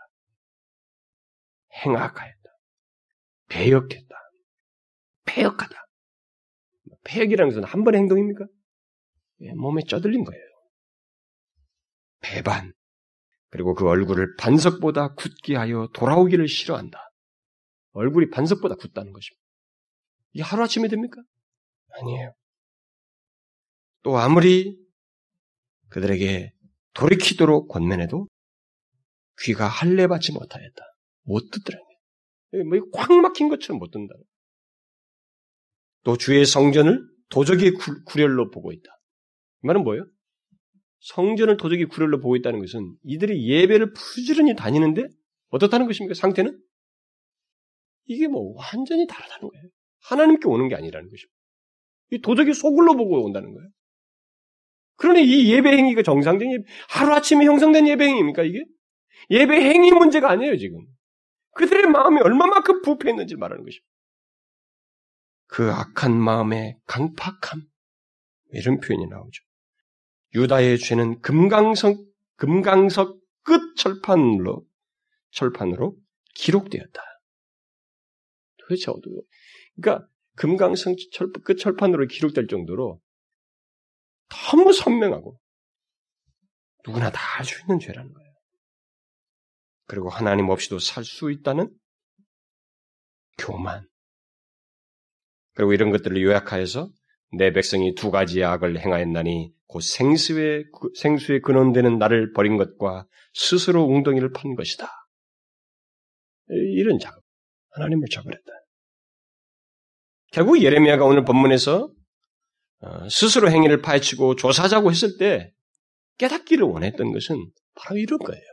[1.83, 2.49] 행악하였다.
[3.49, 4.15] 배역했다.
[5.25, 5.84] 폐역하다.
[7.05, 8.45] 폐역이라는 것은 한 번의 행동입니까?
[9.41, 10.43] 예, 몸에 쪄들린 거예요.
[12.19, 12.73] 배반.
[13.49, 16.99] 그리고 그 얼굴을 반석보다 굳게 하여 돌아오기를 싫어한다.
[17.91, 19.45] 얼굴이 반석보다 굳다는 것입니다.
[20.33, 21.21] 이게 하루아침에 됩니까?
[21.93, 22.33] 아니에요.
[24.03, 24.77] 또 아무리
[25.89, 26.51] 그들에게
[26.93, 28.27] 돌이키도록 권면해도
[29.43, 30.83] 귀가 할례받지 못하였다.
[31.23, 31.95] 못 듣더라고요.
[32.69, 34.13] 뭐꽉 막힌 것처럼 못 듣는다.
[36.05, 37.73] 또 주의 성전을 도적의
[38.05, 38.89] 구렬로 보고 있다.
[39.63, 40.05] 이 말은 뭐예요?
[40.99, 45.07] 성전을 도적의 구렬로 보고 있다는 것은 이들이 예배를 부지런히 다니는데
[45.49, 46.13] 어떻다는 것입니까?
[46.13, 46.57] 상태는?
[48.05, 49.65] 이게 뭐 완전히 다르다는 거예요.
[50.03, 51.27] 하나님께 오는 게 아니라는 것이죠.
[52.11, 53.69] 이 도적이 속을로 보고 온다는 거예요.
[54.97, 58.63] 그러니 이 예배 행위가 정상적인 하루아침에 형성된 예배 행위입니까, 이게?
[59.31, 60.85] 예배 행위 문제가 아니에요, 지금.
[61.55, 63.94] 그들의 마음이 얼마만큼 부패했는지 말하는 것입니다.
[65.47, 67.61] 그 악한 마음의 강팍함,
[68.51, 69.43] 이런 표현이 나오죠.
[70.33, 71.97] 유다의 죄는 금강석,
[72.37, 74.65] 금강석 끝 철판으로,
[75.31, 75.97] 철판으로
[76.35, 77.01] 기록되었다.
[78.57, 79.21] 도대체 어디요?
[79.75, 82.99] 그러니까 금강성 철, 끝 철판으로 기록될 정도로
[84.29, 85.39] 너무 선명하고
[86.85, 88.33] 누구나 다 알 수 있는 죄라는 거예요.
[89.87, 91.69] 그리고 하나님 없이도 살 수 있다는
[93.37, 93.87] 교만.
[95.55, 96.89] 그리고 이런 것들을 요약하여서
[97.37, 100.65] 내 백성이 두 가지 악을 행하였나니 곧 생수의
[100.95, 104.87] 생수에 근원되는 나를 버린 것과 스스로 웅덩이를 판 것이다.
[106.47, 107.23] 이런 작업.
[107.71, 108.51] 하나님을 저버렸다.
[110.31, 111.91] 결국 예레미야가 오늘 본문에서
[112.81, 115.51] 어, 스스로 행위를 파헤치고 조사하자고 했을 때
[116.17, 117.35] 깨닫기를 원했던 것은
[117.75, 118.43] 바로 이런 거예요.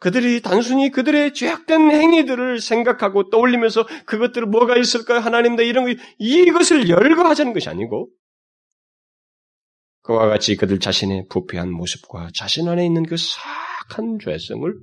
[0.00, 5.18] 그들이 단순히 그들의 죄악된 행위들을 생각하고 떠올리면서 그것들 뭐가 있을까요?
[5.20, 8.10] 하나님다 이런 거, 이것을 열거하자는 것이 아니고
[10.02, 14.74] 그와 같이 그들 자신의 부패한 모습과 자신 안에 있는 그 사악한 죄성을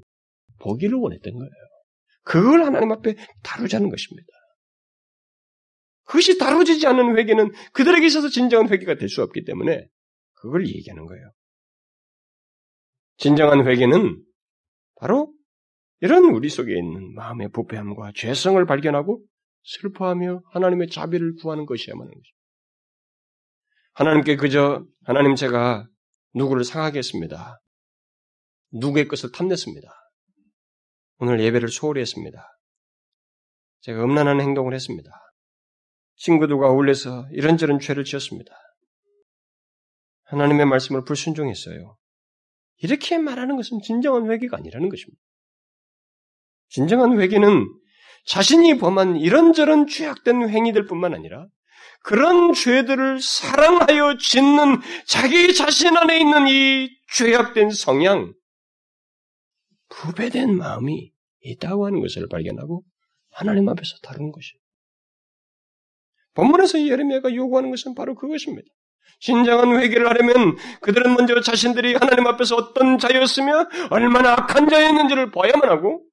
[0.59, 1.51] 보기를 원했던 거예요.
[2.23, 4.27] 그걸 하나님 앞에 다루자는 것입니다.
[6.03, 9.87] 그것이 다루어지지 않는 회개는 그들에게 있어서 진정한 회개가 될 수 없기 때문에
[10.33, 11.31] 그걸 얘기하는 거예요.
[13.17, 14.26] 진정한 회개는
[14.99, 15.33] 바로
[15.99, 19.23] 이런 우리 속에 있는 마음의 부패함과 죄성을 발견하고
[19.63, 22.37] 슬퍼하며 하나님의 자비를 구하는 것이야만 하는 것입니다.
[23.93, 25.87] 하나님께 그저 하나님 제가
[26.35, 27.59] 누구를 상하게 했습니다.
[28.71, 29.89] 누구의 것을 탐냈습니다.
[31.19, 32.59] 오늘 예배를 소홀히 했습니다.
[33.81, 35.09] 제가 음란한 행동을 했습니다.
[36.15, 38.53] 친구들과 어울려서 이런저런 죄를 지었습니다.
[40.25, 41.97] 하나님의 말씀을 불순종했어요.
[42.77, 45.21] 이렇게 말하는 것은 진정한 회개가 아니라는 것입니다.
[46.69, 47.65] 진정한 회개는
[48.25, 51.47] 자신이 범한 이런저런 죄악된 행위들 뿐만 아니라
[52.03, 58.33] 그런 죄들을 사랑하여 짓는 자기 자신 안에 있는 이 죄악된 성향,
[59.89, 61.11] 부배된 마음이
[61.41, 62.83] 있다고 하는 것을 발견하고
[63.31, 64.61] 하나님 앞에서 다루는 것이에요.
[66.33, 68.67] 본문에서 예레미야가 요구하는 것은 바로 그것입니다.
[69.19, 76.03] 진정한 회개를 하려면 그들은 먼저 자신들이 하나님 앞에서 어떤 자였으며 얼마나 악한 자였는지를 봐야만 하고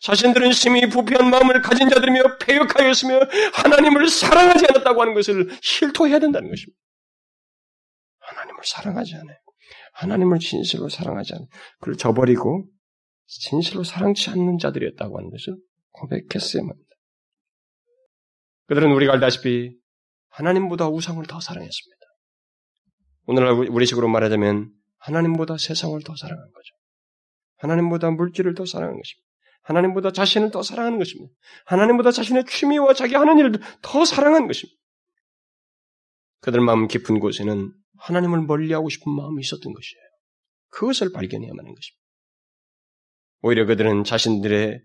[0.00, 3.20] 자신들은 심히 부패한 마음을 가진 자들이며 폐역하였으며
[3.54, 6.78] 하나님을 사랑하지 않았다고 하는 것을 실토해야 된다는 것입니다.
[8.20, 9.36] 하나님을 사랑하지 않아요.
[9.94, 11.48] 하나님을 진실로 사랑하지 않아요.
[11.80, 12.66] 그걸 저버리고
[13.26, 15.56] 진실로 사랑치 않는 자들이었다고 하는 것을
[15.92, 16.90] 고백했어야만 합니다.
[18.66, 19.76] 그들은 우리가 알다시피
[20.30, 22.03] 하나님보다 우상을 더 사랑했습니다.
[23.26, 26.74] 오늘날 우리식으로 말하자면 하나님보다 세상을 더 사랑한 거죠.
[27.56, 29.24] 하나님보다 물질을 더 사랑한 것입니다.
[29.62, 31.32] 하나님보다 자신을 더 사랑하는 것입니다.
[31.64, 34.78] 하나님보다 자신의 취미와 자기 하는 일을 더 사랑하는 것입니다.
[36.40, 40.04] 그들 마음 깊은 곳에는 하나님을 멀리하고 싶은 마음이 있었던 것이에요.
[40.68, 42.04] 그것을 발견해야만 하는 것입니다.
[43.40, 44.82] 오히려 그들은 자신들의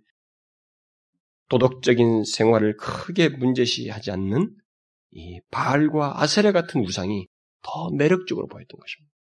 [1.49, 4.55] 도덕적인 생활을 크게 문제시하지 않는
[5.11, 7.27] 이 바알과 아세레 같은 우상이
[7.61, 9.13] 더 매력적으로 보였던 것입니다.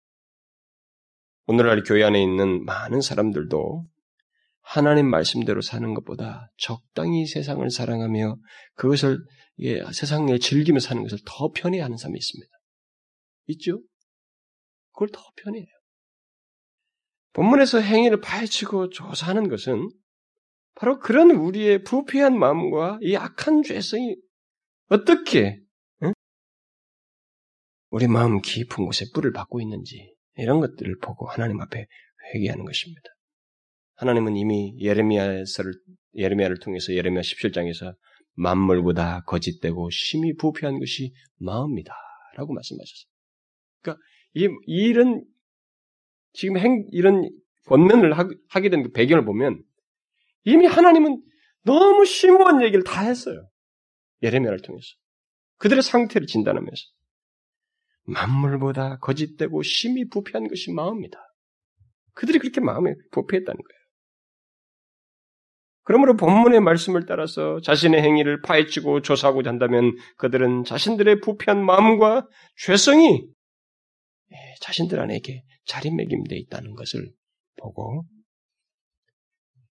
[1.46, 3.86] 오늘날 교회 안에 있는 많은 사람들도
[4.60, 8.36] 하나님 말씀대로 사는 것보다 적당히 세상을 사랑하며
[8.74, 9.18] 그것을
[9.60, 12.52] 예, 세상에 즐기며 사는 것을 더 편해하는 사람이 있습니다.
[13.46, 13.80] 있죠?
[14.92, 15.68] 그걸 더 편해해요.
[17.32, 19.88] 본문에서 행위를 파헤치고 조사하는 것은
[20.74, 24.16] 바로 그런 우리의 부패한 마음과 이 악한 죄성이
[24.88, 25.60] 어떻게
[27.90, 31.86] 우리 마음 깊은 곳에 뿔을 받고 있는지 이런 것들을 보고 하나님 앞에
[32.34, 33.02] 회개하는 것입니다.
[33.94, 35.72] 하나님은 이미 예레미야서를
[36.16, 37.94] 예레미야를 통해서 예레미야 17장에서
[38.34, 43.10] 만물보다 거짓되고 심히 부패한 것이 마음이다라고 말씀하셨어요.
[43.80, 44.02] 그러니까
[44.34, 45.24] 이 이런
[46.34, 47.30] 지금 행 이런
[47.66, 48.12] 권면을
[48.48, 49.62] 하게 된 그 배경을 보면
[50.44, 51.22] 이미 하나님은
[51.62, 53.48] 너무 심오한 얘기를 다 했어요.
[54.22, 54.86] 예레미야를 통해서
[55.58, 56.82] 그들의 상태를 진단하면서
[58.06, 61.18] 만물보다 거짓되고 심히 부패한 것이 마음이다.
[62.14, 63.76] 그들이 그렇게 마음에 부패했다는 거예요.
[65.82, 72.26] 그러므로 본문의 말씀을 따라서 자신의 행위를 파헤치고 조사하고자 한다면 그들은 자신들의 부패한 마음과
[72.64, 73.28] 죄성이
[74.32, 77.12] 예, 자신들 안에게 자리매김되어 있다는 것을
[77.56, 78.04] 보고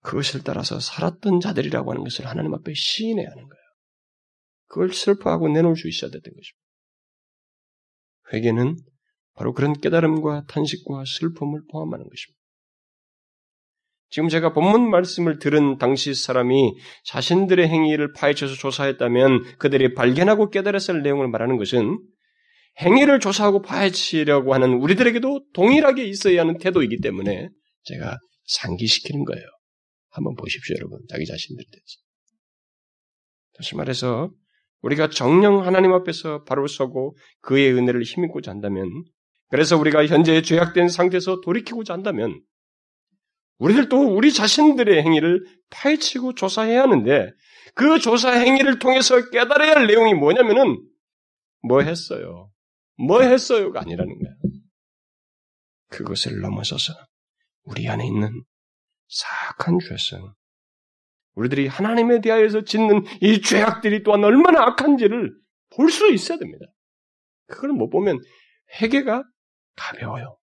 [0.02, 3.62] 그것을 따라서 살았던 자들이라고 하는 것을 하나님 앞에 시인해야 하는 거예요.
[4.67, 6.71] 그걸 슬퍼하고 내놓을 수 있어야 됐던 것입니다.
[8.34, 8.78] 회개는
[9.36, 12.41] 바로 그런 깨달음과 탄식과 슬픔을 포함하는 것입니다.
[14.10, 16.74] 지금 제가 본문 말씀을 들은 당시 사람이
[17.06, 21.98] 자신들의 행위를 파헤쳐서 조사했다면 그들이 발견하고 깨달았을 내용을 말하는 것은
[22.82, 27.50] 행위를 조사하고 파헤치려고 하는 우리들에게도 동일하게 있어야 하는 태도이기 때문에
[27.84, 28.17] 제가
[28.48, 29.46] 상기시키는 거예요.
[30.10, 31.00] 한번 보십시오, 여러분.
[31.10, 31.98] 자기 자신들에 대해서.
[33.56, 34.32] 다시 말해서
[34.82, 38.89] 우리가 정령 하나님 앞에서 바로 서고 그의 은혜를 힘입고자 한다면,
[39.50, 42.41] 그래서 우리가 현재 죄악된 상태에서 돌이키고자 한다면,
[43.58, 47.32] 우리들도 우리 자신들의 행위를 파헤치고 조사해야 하는데,
[47.76, 50.82] 그 조사 행위를 통해서 깨달아야 할 내용이 뭐냐면은,
[51.62, 52.52] 뭐 했어요?
[52.98, 54.34] 뭐 했어요가 아니라는 거야.
[55.89, 56.94] 그것을 넘어서서
[57.63, 58.44] 우리 안에 있는
[59.08, 60.34] 사악한 죄성,
[61.36, 65.34] 우리들이 하나님에 대하여서 짓는 이 죄악들이 또한 얼마나 악한지를
[65.76, 66.65] 볼 수 있어야 됩니다.
[67.48, 68.20] 그걸 못 보면
[68.82, 69.24] 회개가
[69.76, 70.38] 가벼워요.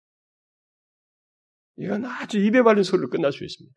[1.79, 3.75] 이건 아주 입에 바른 소리로 끝날 수 있습니다.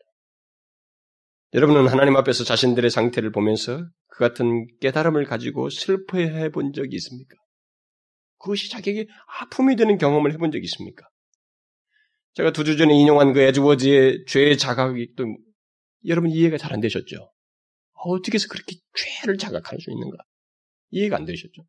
[1.54, 7.36] 여러분은 하나님 앞에서 자신들의 상태를 보면서 그 같은 깨달음을 가지고 슬퍼해 본 적이 있습니까?
[8.38, 9.08] 그것이 자기에게
[9.42, 11.08] 아픔이 되는 경험을 해본 적이 있습니까?
[12.36, 15.26] 제가 두 주 전에 인용한 그 에즈워즈의 죄의 자각이 또
[16.06, 17.32] 여러분 이해가 잘 안 되셨죠?
[17.94, 20.18] 어떻게 해서 그렇게 죄를 자각할 수 있는가?
[20.92, 21.66] 이해가 안 되셨죠?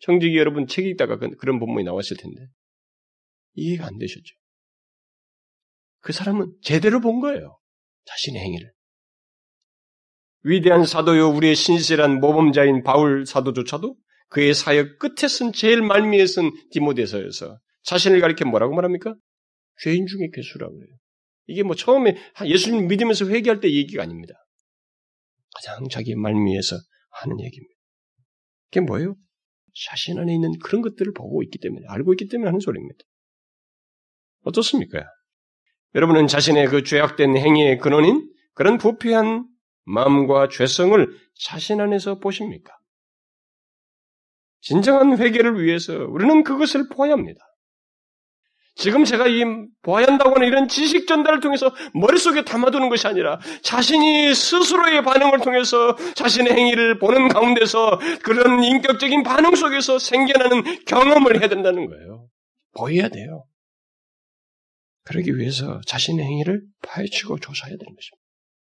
[0.00, 2.46] 청지기 여러분 책 읽다가 그, 그런 본문이 나왔을 텐데
[3.54, 4.34] 이해가 안 되셨죠?
[6.00, 7.58] 그 사람은 제대로 본 거예요.
[8.04, 8.72] 자신의 행위를.
[10.44, 13.96] 위대한 사도요 우리의 신실한 모범자인 바울 사도조차도
[14.28, 19.14] 그의 사역 끝에 쓴 제일 말미에 쓴 디모데서에서 자신을 가리켜 뭐라고 말합니까?
[19.82, 20.96] 죄인 중에 괴수라고 해요.
[21.52, 24.34] 이게 뭐 처음에 예수님 믿으면서 회개할 때 얘기가 아닙니다.
[25.54, 26.76] 가장 자기 말미에서
[27.10, 27.74] 하는 얘기입니다.
[28.70, 29.16] 그게 뭐예요?
[29.86, 32.98] 자신 안에 있는 그런 것들을 보고 있기 때문에, 알고 있기 때문에 하는 소리입니다.
[34.44, 35.04] 어떻습니까?
[35.94, 39.46] 여러분은 자신의 그 죄악된 행위의 근원인 그런 부패한
[39.84, 42.72] 마음과 죄성을 자신 안에서 보십니까?
[44.60, 47.40] 진정한 회개를 위해서 우리는 그것을 보아야 합니다.
[48.74, 49.44] 지금 제가 이
[49.82, 55.96] 보아야 한다고 하는 이런 지식 전달을 통해서 머릿속에 담아두는 것이 아니라 자신이 스스로의 반응을 통해서
[56.14, 62.28] 자신의 행위를 보는 가운데서 그런 인격적인 반응 속에서 생겨나는 경험을 해야 된다는 거예요.
[62.74, 63.44] 보여야 돼요.
[65.04, 68.22] 그러기 위해서 자신의 행위를 파헤치고 조사해야 되는 것입니다.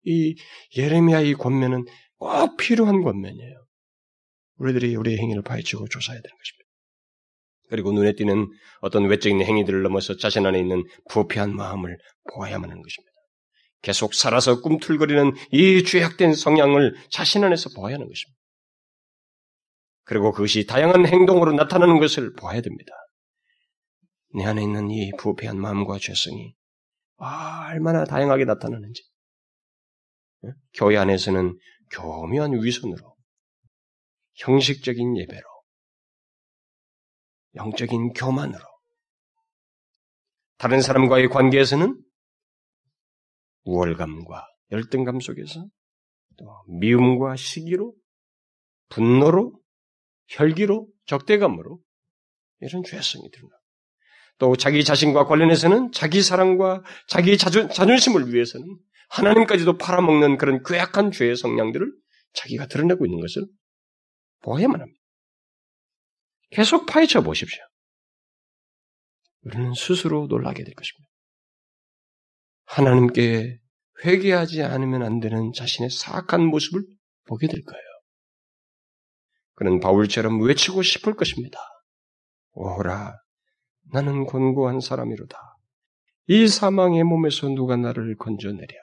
[0.03, 0.35] 이
[0.77, 1.85] 예레미야 의 권면은
[2.17, 3.65] 꼭 필요한 권면이에요.
[4.57, 6.60] 우리들이 우리의 행위를 파헤치고 조사해야 되는 것입니다.
[7.71, 11.97] 그리고 눈에 띄는 어떤 외적인 행위들을 넘어서 자신 안에 있는 부패한 마음을
[12.33, 13.11] 보아야만 하는 것입니다.
[13.81, 18.37] 계속 살아서 꿈틀거리는 이 죄악된 성향을 자신 안에서 보아야 하는 것입니다.
[20.03, 22.91] 그리고 그것이 다양한 행동으로 나타나는 것을 보아야 됩니다.
[24.35, 26.53] 내 안에 있는 이 부패한 마음과 죄성이
[27.19, 29.03] 아, 얼마나 다양하게 나타나는지.
[30.73, 31.57] 교회 안에서는
[31.91, 33.15] 교묘한 위선으로,
[34.33, 35.50] 형식적인 예배로,
[37.55, 38.63] 영적인 교만으로,
[40.57, 41.99] 다른 사람과의 관계에서는
[43.63, 45.65] 우월감과 열등감 속에서
[46.37, 47.93] 또 미움과 시기로,
[48.89, 49.59] 분노로,
[50.27, 51.79] 혈기로, 적대감으로
[52.59, 53.53] 이런 죄성이 드러나.
[54.37, 58.65] 또 자기 자신과 관련해서는 자기 사랑과 자기 자존, 자존심을 위해서는
[59.09, 61.91] 하나님까지도 팔아먹는 그런 괴악한 죄의 성향들을
[62.33, 63.45] 자기가 드러내고 있는 것을
[64.41, 65.00] 보아야만 합니다.
[66.51, 67.63] 계속 파헤쳐 보십시오.
[69.43, 71.09] 우리는 스스로 놀라게 될 것입니다.
[72.65, 73.59] 하나님께
[74.05, 76.85] 회개하지 않으면 안 되는 자신의 사악한 모습을
[77.25, 77.83] 보게 될 거예요.
[79.55, 81.59] 그는 바울처럼 외치고 싶을 것입니다.
[82.51, 83.15] 오라,
[83.91, 85.37] 나는 곤고한 사람이로다.
[86.27, 88.73] 이 사망의 몸에서 누가 나를 건져내랴.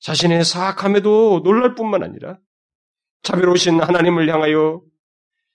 [0.00, 2.38] 자신의 사악함에도 놀랄 뿐만 아니라
[3.22, 4.82] 자비로우신 하나님을 향하여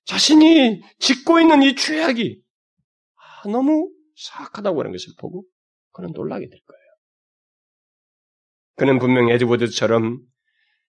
[0.06, 2.42] 자신이 짓고 있는 이 죄악이
[3.16, 5.46] 아, 너무 사악하다고 하는 것을 보고
[5.92, 6.82] 그는 놀라게 될 거예요.
[8.78, 10.20] 그는 분명 에드워드처럼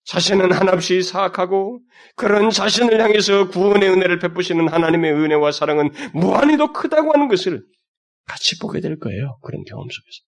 [0.04, 1.80] 자신은 한없이 사악하고
[2.14, 7.64] 그런 자신을 향해서 구원의 은혜를 베푸시는 하나님의 은혜와 사랑은 무한히도 크다고 하는 것을
[8.24, 9.38] 같이 보게 될 거예요.
[9.42, 10.22] 그런 경험 속에서.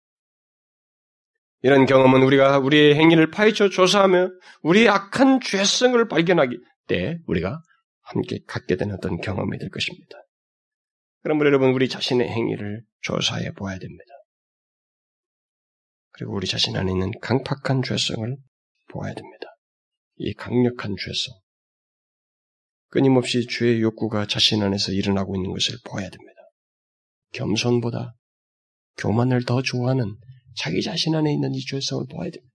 [1.62, 4.30] 이런 경험은 우리가 우리의 행위를 파헤쳐 조사하며
[4.62, 7.60] 우리의 악한 죄성을 발견하기 때 우리가
[8.08, 10.16] 함께 갖게 된 어떤 경험이 될 것입니다.
[11.22, 14.04] 그러므로 여러분 우리 자신의 행위를 조사해 보아야 됩니다.
[16.12, 18.36] 그리고 우리 자신 안에 있는 강팍한 죄성을
[18.90, 19.46] 보아야 됩니다.
[20.16, 21.38] 이 강력한 죄성.
[22.88, 26.40] 끊임없이 죄의 욕구가 자신 안에서 일어나고 있는 것을 보아야 됩니다.
[27.34, 28.14] 겸손보다
[28.96, 30.16] 교만을 더 좋아하는
[30.56, 32.54] 자기 자신 안에 있는 이 죄성을 보아야 됩니다.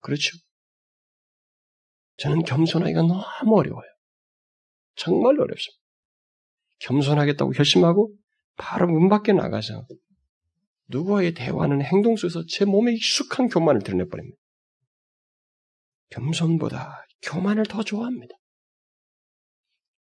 [0.00, 0.36] 그렇죠?
[2.18, 3.91] 저는 겸손하기가 너무 어려워요.
[4.96, 5.82] 정말 어렵습니다.
[6.80, 8.14] 겸손하겠다고 결심하고
[8.56, 9.86] 바로 문 밖에 나가서
[10.88, 14.36] 누구와의 대화하는 행동 속에서 제 몸에 익숙한 교만을 드러내버립니다.
[16.10, 18.34] 겸손보다 교만을 더 좋아합니다.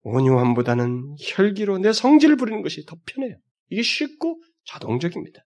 [0.03, 3.37] 온유함보다는 혈기로 내 성질을 부리는 것이 더 편해요.
[3.71, 5.45] 이게 쉽고 자동적입니다.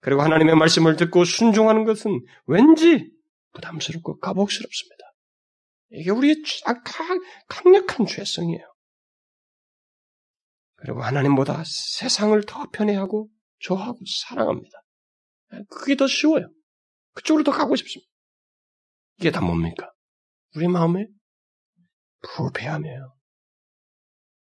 [0.00, 2.10] 그리고 하나님의 말씀을 듣고 순종하는 것은
[2.46, 3.10] 왠지
[3.52, 5.01] 부담스럽고 까복스럽습니다.
[5.92, 6.36] 이게 우리의
[7.48, 8.72] 강력한 죄성이에요.
[10.76, 13.28] 그리고 하나님보다 세상을 더 편애하고
[13.58, 14.82] 좋아하고 사랑합니다.
[15.68, 16.50] 그게 더 쉬워요.
[17.14, 18.10] 그쪽으로 더 가고 싶습니다.
[19.18, 19.92] 이게 다 뭡니까?
[20.56, 21.06] 우리 마음에
[22.22, 23.14] 부패함이에요.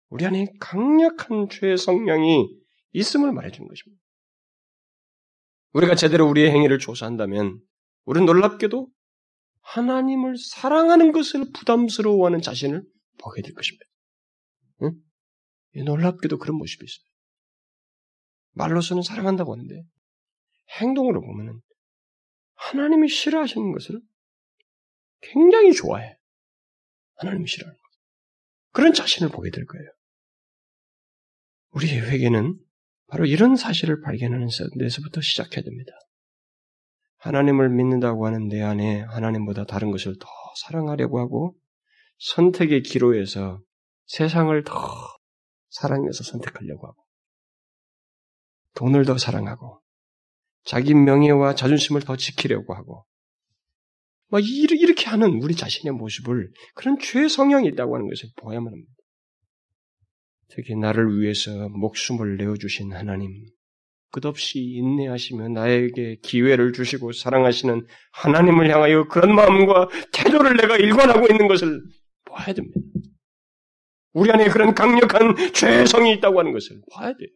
[0.08, 2.48] 우리 안에 강력한 죄의 성향이
[2.92, 4.02] 있음을 말해주는 것입니다.
[5.72, 7.60] 우리가 제대로 우리의 행위를 조사한다면
[8.04, 8.88] 우리는 놀랍게도
[9.66, 12.84] 하나님을 사랑하는 것을 부담스러워하는 자신을
[13.18, 13.84] 보게 될 것입니다.
[14.82, 15.84] 응?
[15.84, 17.06] 놀랍게도 그런 모습이 있어요.
[18.52, 19.82] 말로서는 사랑한다고 하는데
[20.80, 21.60] 행동으로 보면은
[22.54, 24.00] 하나님이 싫어하시는 것을
[25.20, 26.16] 굉장히 좋아해.
[27.16, 27.82] 하나님이 싫어하는 것.
[28.70, 29.90] 그런 자신을 보게 될 거예요.
[31.72, 32.58] 우리의 회개는
[33.08, 34.48] 바로 이런 사실을 발견하는
[34.78, 35.92] 데서부터 시작해야 됩니다.
[37.18, 40.26] 하나님을 믿는다고 하는 내 안에 하나님보다 다른 것을 더
[40.64, 41.56] 사랑하려고 하고
[42.18, 43.60] 선택의 기로에서
[44.06, 44.74] 세상을 더
[45.70, 47.04] 사랑해서 선택하려고 하고
[48.74, 49.80] 돈을 더 사랑하고
[50.64, 53.06] 자기 명예와 자존심을 더 지키려고 하고
[54.28, 58.92] 막 이렇게 하는 우리 자신의 모습을 그런 죄 성향이 있다고 하는 것을 보야만 합니다.
[60.48, 63.30] 특히 나를 위해서 목숨을 내어주신 하나님,
[64.16, 71.82] 끝없이 인내하시며 나에게 기회를 주시고 사랑하시는 하나님을 향하여 그런 마음과 태도를 내가 일관하고 있는 것을
[72.24, 72.80] 봐야 됩니다.
[74.14, 77.28] 우리 안에 그런 강력한 죄성이 있다고 하는 것을 봐야 돼요.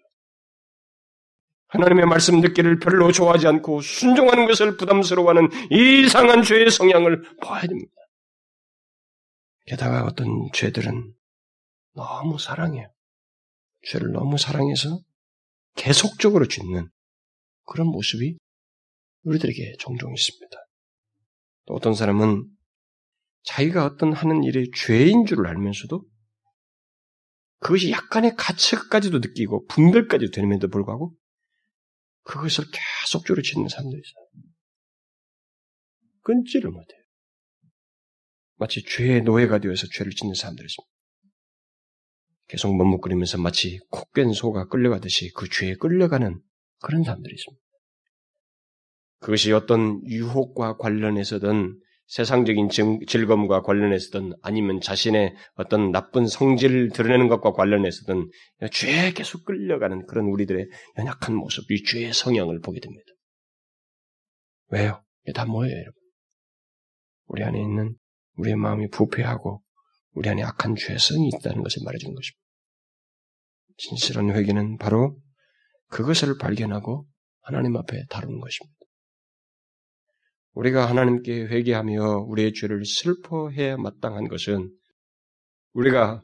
[1.69, 7.93] 하나님의 말씀 듣기를 별로 좋아하지 않고 순종하는 것을 부담스러워하는 이상한 죄의 성향을 봐야 됩니다.
[9.67, 11.13] 게다가 어떤 죄들은
[11.95, 12.91] 너무 사랑해요.
[13.83, 15.01] 죄를 너무 사랑해서
[15.75, 16.89] 계속적으로 짓는
[17.65, 18.37] 그런 모습이
[19.23, 20.57] 우리들에게 종종 있습니다.
[21.67, 22.49] 또 어떤 사람은
[23.43, 26.05] 자기가 어떤 하는 일이 죄인 줄을 알면서도
[27.61, 31.15] 그것이 약간의 가치까지도 느끼고 분별까지 되는데도 불구하고
[32.23, 34.51] 그것을 계속적으로 짓는 사람도 있어요.
[36.23, 37.01] 끊지를 못해요.
[38.57, 41.00] 마치 죄의 노예가 되어서 죄를 짓는 사람들이 있습니다.
[42.51, 46.41] 계속 머뭇거리면서 마치 코깬 소가 끌려가듯이 그 죄에 끌려가는
[46.83, 47.63] 그런 사람들이 있습니다.
[49.21, 52.71] 그것이 어떤 유혹과 관련해서든 세상적인
[53.07, 58.29] 즐거움과 관련해서든 아니면 자신의 어떤 나쁜 성질을 드러내는 것과 관련해서든
[58.73, 60.67] 죄에 계속 끌려가는 그런 우리들의
[60.99, 63.07] 연약한 모습, 이 죄의 성향을 보게 됩니다.
[64.73, 65.05] 왜요?
[65.23, 65.95] 이게 다 뭐예요, 여러분?
[67.27, 67.95] 우리 안에 있는
[68.39, 69.63] 우리의 마음이 부패하고
[70.13, 72.41] 우리 안에 악한 죄성이 있다는 것을 말해주는 것입니다.
[73.77, 75.19] 진실한 회개는 바로
[75.89, 77.07] 그것을 발견하고
[77.43, 78.77] 하나님 앞에 다루는 것입니다.
[80.53, 84.71] 우리가 하나님께 회개하며 우리의 죄를 슬퍼해야 마땅한 것은
[85.73, 86.23] 우리가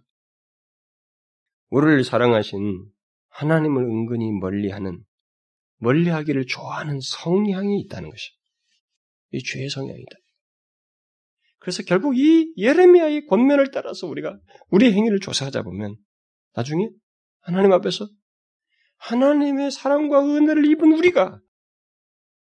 [1.70, 2.91] 우리를 사랑하신
[3.28, 5.05] 하나님을 은근히 멀리하는
[5.78, 8.30] 멀리하기를 좋아하는 성향이 있다는 것이
[9.32, 10.16] 이 죄의 성향이다.
[11.66, 14.38] 그래서 결국 이 예레미야의 권면을 따라서 우리가
[14.70, 15.96] 우리의 행위를 조사하자 보면
[16.54, 16.88] 나중에
[17.40, 18.08] 하나님 앞에서
[18.98, 21.40] 하나님의 사랑과 은혜를 입은 우리가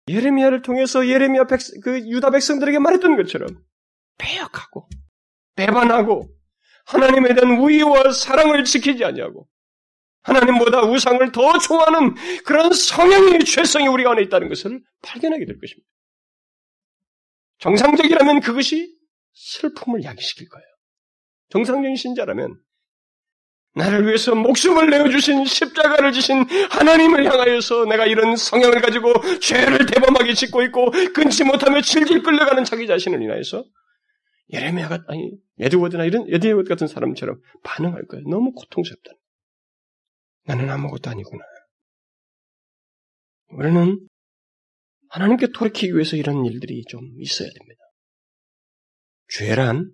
[0.09, 3.47] 예레미야를 통해서 예레미야 백, 그 유다 백성들에게 말했던 것처럼
[4.17, 4.89] 배역하고
[5.55, 6.29] 배반하고
[6.87, 9.47] 하나님에 대한 우위와 사랑을 지키지 않냐고
[10.23, 15.87] 하나님보다 우상을 더 좋아하는 그런 성향의 죄성이 우리 안에 있다는 것을 발견하게 될 것입니다.
[17.59, 18.96] 정상적이라면 그것이
[19.37, 20.65] 슬픔을 야기시킬 거예요.
[21.49, 22.59] 정상적인 신자라면
[23.75, 30.63] 나를 위해서 목숨을 내어주신 십자가를 지신 하나님을 향하여서 내가 이런 성향을 가지고 죄를 대범하게 짓고
[30.63, 33.63] 있고 끊지 못하며 질질 끌려가는 자기 자신을 인하여서
[34.51, 38.27] 예레미야가 아니 에드워드나 이런 에드워드 같은 사람처럼 반응할 거예요.
[38.27, 39.11] 너무 고통스럽다.
[40.45, 41.43] 나는 아무것도 아니구나.
[43.49, 43.99] 우리는
[45.09, 47.86] 하나님께 돌이키기 위해서 이런 일들이 좀 있어야 됩니다.
[49.29, 49.91] 죄란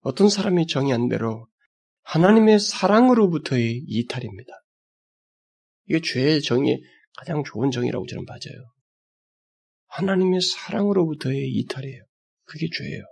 [0.00, 1.46] 어떤 사람이 정의한 대로
[2.02, 4.52] 하나님의 사랑으로부터의 이탈입니다.
[5.86, 6.80] 이게 죄의 정의
[7.16, 8.56] 가장 좋은 정의라고 저는 봐져요.
[9.88, 12.04] 하나님의 사랑으로부터의 이탈이에요.
[12.44, 13.02] 그게 죄예요.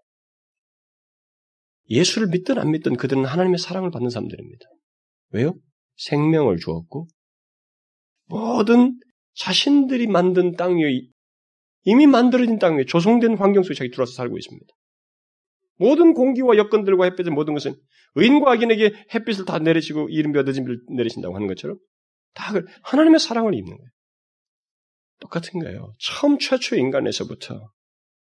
[1.90, 4.64] 예수를 믿든 안 믿든 그들은 하나님의 사랑을 받는 사람들입니다.
[5.30, 5.54] 왜요?
[5.96, 7.08] 생명을 주었고
[8.26, 8.98] 모든
[9.34, 11.02] 자신들이 만든 땅 위에
[11.84, 14.66] 이미 만들어진 땅 위에 조성된 환경 속에 자기 들어와서 살고 있습니다.
[15.76, 17.74] 모든 공기와 여건들과 햇빛의 모든 것은
[18.14, 21.78] 의인과 악인에게 햇빛을 다 내리시고 이름 벼어진 비를 내리신다고 하는 것처럼
[22.34, 22.52] 다
[22.82, 23.90] 하나님의 사랑을 입는 거예요.
[25.20, 25.94] 똑같은 거예요.
[25.98, 27.72] 처음 최초 인간에서부터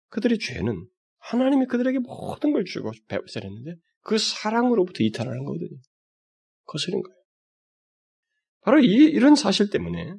[0.09, 0.87] 그들의 죄는
[1.19, 5.79] 하나님이 그들에게 모든 걸 주고 배웠었는데 그 사랑으로부터 이탈하는 거거든요.
[6.65, 7.17] 거스른 거예요.
[8.61, 10.15] 바로 이, 이런 사실 때문에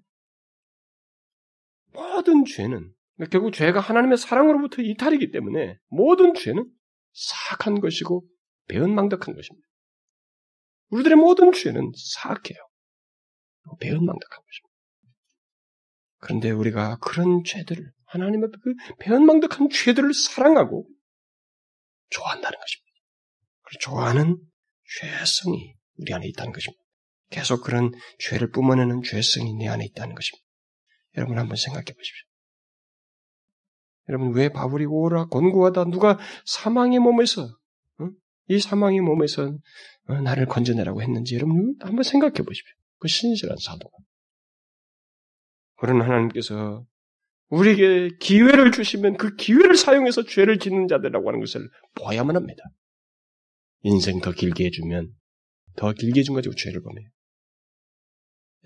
[1.93, 6.69] 모든 죄는 그러니까 결국 죄가 하나님의 사랑으로부터 이탈이기 때문에 모든 죄는
[7.15, 8.27] 사악한 것이고
[8.69, 9.67] 배은망덕한 것입니다.
[10.91, 12.59] 우리들의 모든 죄는 사악해요.
[13.81, 14.75] 배은망덕한 것입니다.
[16.19, 20.89] 그런데 우리가 그런 죄들을 하나님 앞에 그 배은망덕한 죄들을 사랑하고
[22.11, 22.85] 좋아한다는 것입니다.
[23.81, 24.39] 좋아하는
[25.01, 26.83] 죄성이 우리 안에 있다는 것입니다.
[27.31, 30.47] 계속 그런 죄를 뿜어내는 죄성이 내 안에 있다는 것입니다.
[31.17, 32.29] 여러분 한번 생각해 보십시오.
[34.09, 38.09] 여러분 왜 바울이 오라 권고하다 누가 사망의 몸에서 어?
[38.49, 39.57] 이 사망의 몸에서
[40.09, 42.75] 어, 나를 건져내라고 했는지 여러분 한번 생각해 보십시오.
[42.99, 43.97] 그 신실한 사도가.
[45.77, 46.85] 그런 하나님께서
[47.49, 52.63] 우리에게 기회를 주시면 그 기회를 사용해서 죄를 짓는 자들이라고 하는 것을 보아야만 합니다.
[53.83, 55.13] 인생 더 길게 해주면
[55.77, 57.09] 더 길게 해준 가지고 죄를 범해요.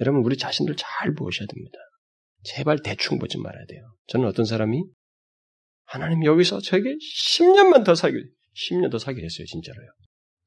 [0.00, 1.78] 여러분 우리 자신들 잘 보셔야 됩니다.
[2.44, 3.94] 제발 대충 보지 말아야 돼요.
[4.06, 4.84] 저는 어떤 사람이
[5.88, 8.18] 하나님 여기서 저에게 10년만 더 살게,
[8.54, 9.88] 10년 더 살게 했어요, 진짜로요.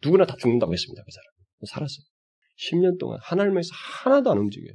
[0.04, 1.32] 누구나 다 죽는다고 했습니다, 그 사람.
[1.68, 2.06] 살았어요.
[2.60, 4.74] 10년 동안 하나님에서 하나도 안 움직여요.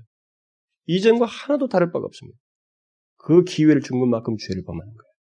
[0.86, 2.38] 이전과 하나도 다를 바가 없습니다.
[3.16, 5.12] 그 기회를 준 것만큼 죄를 범하는 거예요.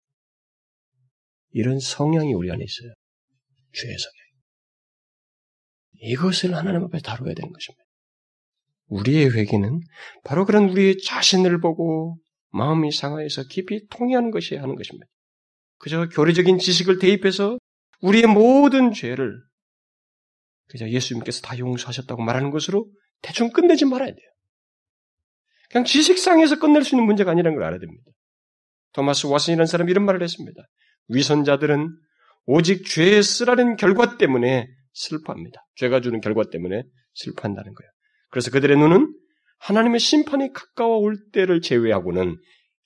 [1.50, 2.94] 이런 성향이 우리 안에 있어요.
[3.72, 4.14] 죄의 성향.
[6.00, 7.84] 이것을 하나님 앞에 다루어야 되는 것입니다.
[8.86, 9.80] 우리의 회개는
[10.24, 12.18] 바로 그런 우리의 자신을 보고
[12.50, 15.06] 마음이 상하여서 깊이 통해하는 것이 하는 것입니다.
[15.84, 17.58] 그저 교리적인 지식을 대입해서
[18.00, 19.38] 우리의 모든 죄를
[20.70, 24.30] 그저 예수님께서 다 용서하셨다고 말하는 것으로 대충 끝내지 말아야 돼요.
[25.68, 28.02] 그냥 지식상에서 끝낼 수 있는 문제가 아니라는 걸 알아야 됩니다.
[28.94, 30.62] 토마스 와슨이라는 사람이 이런 말을 했습니다.
[31.08, 31.90] 위선자들은
[32.46, 35.66] 오직 죄의 쓰라린 결과 때문에 슬퍼합니다.
[35.76, 36.82] 죄가 주는 결과 때문에
[37.12, 37.90] 슬퍼한다는 거예요.
[38.30, 39.14] 그래서 그들의 눈은
[39.58, 42.38] 하나님의 심판이 가까워 올 때를 제외하고는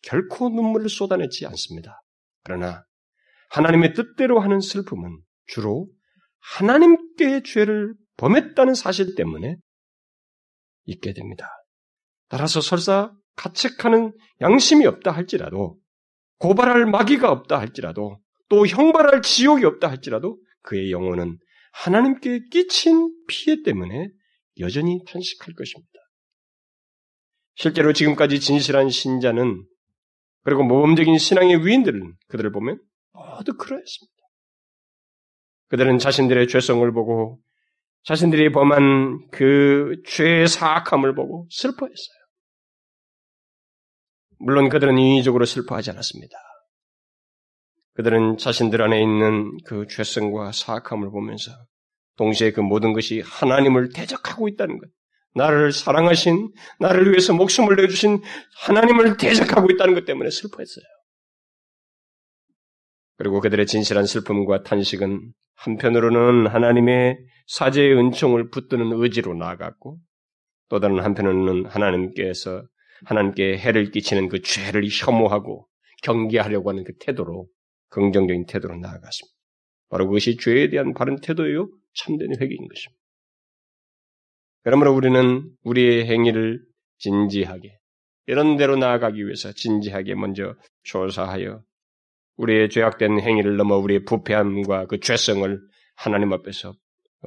[0.02, 2.02] 결코 눈물을 쏟아내지 않습니다.
[2.42, 2.87] 그러나
[3.48, 5.88] 하나님의 뜻대로 하는 슬픔은 주로
[6.40, 9.56] 하나님께 죄를 범했다는 사실 때문에
[10.84, 11.48] 있게 됩니다.
[12.28, 15.78] 따라서 설사 가책하는 양심이 없다 할지라도
[16.38, 21.38] 고발할 마귀가 없다 할지라도 또 형발할 지옥이 없다 할지라도 그의 영혼은
[21.72, 24.10] 하나님께 끼친 피해 때문에
[24.60, 25.92] 여전히 탄식할 것입니다.
[27.54, 29.64] 실제로 지금까지 진실한 신자는
[30.44, 32.80] 그리고 모범적인 신앙의 위인들은 그들을 보면
[33.12, 34.14] 모두 그러했습니다.
[35.68, 37.40] 그들은 자신들의 죄성을 보고
[38.04, 42.18] 자신들이 범한 그 죄의 사악함을 보고 슬퍼했어요.
[44.38, 46.36] 물론 그들은 인위적으로 슬퍼하지 않았습니다.
[47.94, 51.50] 그들은 자신들 안에 있는 그 죄성과 사악함을 보면서
[52.16, 54.88] 동시에 그 모든 것이 하나님을 대적하고 있다는 것.
[55.34, 58.22] 나를 사랑하신, 나를 위해서 목숨을 내주신
[58.60, 60.84] 하나님을 대적하고 있다는 것 때문에 슬퍼했어요.
[63.18, 69.98] 그리고 그들의 진실한 슬픔과 탄식은 한편으로는 하나님의 사제의 은총을 붙드는 의지로 나아갔고,
[70.68, 72.62] 또 다른 한편으로는 하나님께서
[73.04, 75.66] 하나님께 해를 끼치는 그 죄를 혐오하고
[76.02, 77.48] 경계하려고 하는 그 태도로
[77.90, 79.36] 긍정적인 태도로 나아갔습니다.
[79.88, 81.68] 바로 그것이 죄에 대한 바른 태도예요.
[81.94, 83.02] 참된 회개인 것입니다.
[84.62, 86.62] 그러므로 우리는 우리의 행위를
[86.98, 87.78] 진지하게
[88.26, 91.62] 이런 대로 나아가기 위해서 진지하게 먼저 조사하여
[92.38, 95.60] 우리의 죄악된 행위를 넘어 우리의 부패함과 그 죄성을
[95.96, 96.74] 하나님 앞에서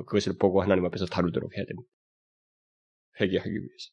[0.08, 1.90] 그것을 보고 하나님 앞에서 다루도록 해야 됩니다.
[3.20, 3.92] 회개하기 위해서.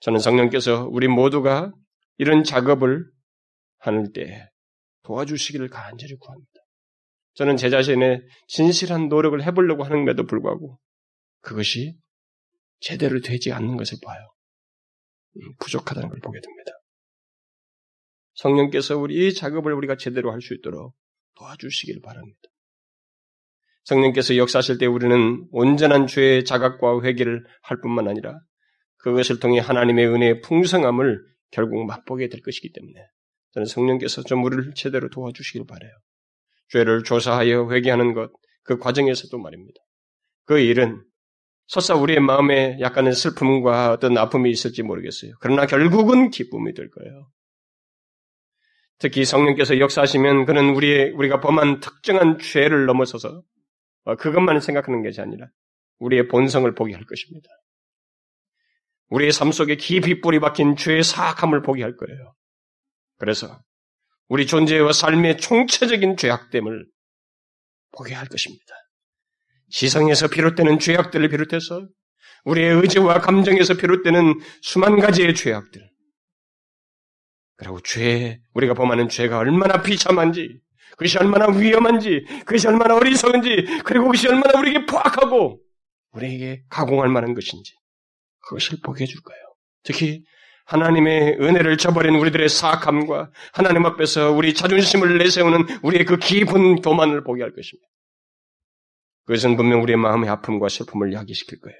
[0.00, 1.72] 저는 성령께서 우리 모두가
[2.18, 3.10] 이런 작업을
[3.78, 4.50] 하는 때
[5.02, 6.50] 도와주시기를 간절히 구합니다.
[7.34, 10.78] 저는 제 자신의 진실한 노력을 해보려고 하는데도 불구하고
[11.40, 11.98] 그것이
[12.80, 14.20] 제대로 되지 않는 것을 봐요.
[15.36, 16.72] 음, 부족하다는 걸 보게 됩니다.
[18.34, 20.94] 성령께서 우리 이 작업을 우리가 제대로 할 수 있도록
[21.36, 22.40] 도와주시길 바랍니다.
[23.84, 28.38] 성령께서 역사하실 때 우리는 온전한 죄의 자각과 회개를 할 뿐만 아니라
[28.98, 31.20] 그것을 통해 하나님의 은혜의 풍성함을
[31.50, 32.94] 결국 맛보게 될 것이기 때문에
[33.52, 35.92] 저는 성령께서 좀 우리를 제대로 도와주시길 바래요.
[36.68, 38.32] 죄를 조사하여 회개하는 것,
[38.62, 39.80] 그 과정에서도 말입니다.
[40.44, 41.04] 그 일은
[41.66, 45.32] 설사 우리의 마음에 약간의 슬픔과 어떤 아픔이 있을지 모르겠어요.
[45.40, 47.28] 그러나 결국은 기쁨이 될 거예요.
[49.04, 53.42] 특히 성령께서 역사하시면 그는 우리의 우리가 범한 특정한 죄를 넘어서서
[54.04, 55.46] 어, 그것만 생각하는 것이 아니라
[55.98, 57.46] 우리의 본성을 보게 할 것입니다.
[59.10, 62.34] 우리의 삶 속에 깊이 뿌리 박힌 죄의 사악함을 보게 할 거예요.
[63.18, 63.60] 그래서
[64.28, 66.86] 우리 존재와 삶의 총체적인 죄악됨을
[67.92, 68.64] 보게 할 것입니다.
[69.68, 71.86] 시성에서 비롯되는 죄악들을 비롯해서
[72.46, 75.93] 우리의 의지와 감정에서 비롯되는 수만 가지의 죄악들.
[77.56, 80.60] 그리고 죄, 우리가 범하는 죄가 얼마나 비참한지,
[80.92, 85.60] 그것이 얼마나 위험한지, 그것이 얼마나 어리석은지, 그리고 그것이 얼마나 우리에게 포악하고,
[86.12, 87.72] 우리에게 가공할 만한 것인지,
[88.40, 89.40] 그것을 보게 해줄 거예요.
[89.82, 90.24] 특히,
[90.66, 97.42] 하나님의 은혜를 저버린 우리들의 사악함과 하나님 앞에서 우리 자존심을 내세우는 우리의 그 깊은 도만을 보게
[97.42, 97.86] 할 것입니다.
[99.26, 101.78] 그것은 분명 우리의 마음의 아픔과 슬픔을 야기시킬 거예요.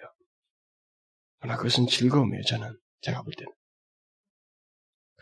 [1.41, 2.77] 그러나 그것은 즐거움이에요, 저는.
[3.03, 3.53] 제가 볼 때는.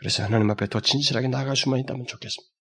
[0.03, 2.53] 그래서 하나님 앞에 더 진실하게 나아갈 수만 있다면 좋겠습니다.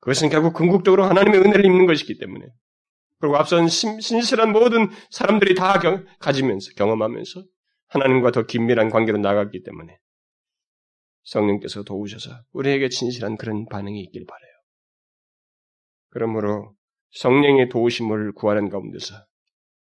[0.00, 2.46] 그것은 결국 궁극적으로 하나님의 은혜를 입는 것이기 때문에
[3.18, 7.44] 그리고 앞선 신 실한 모든 사람들이 다 경, 가지면서 경험하면서
[7.88, 9.98] 하나님과 더 긴밀한 관계로 나갔기 때문에
[11.24, 14.52] 성령께서 도우셔서 우리에게 진실한 그런 반응이 있길 바래요.
[16.08, 16.74] 그러므로
[17.10, 19.14] 성령의 도우심을 구하는 가운데서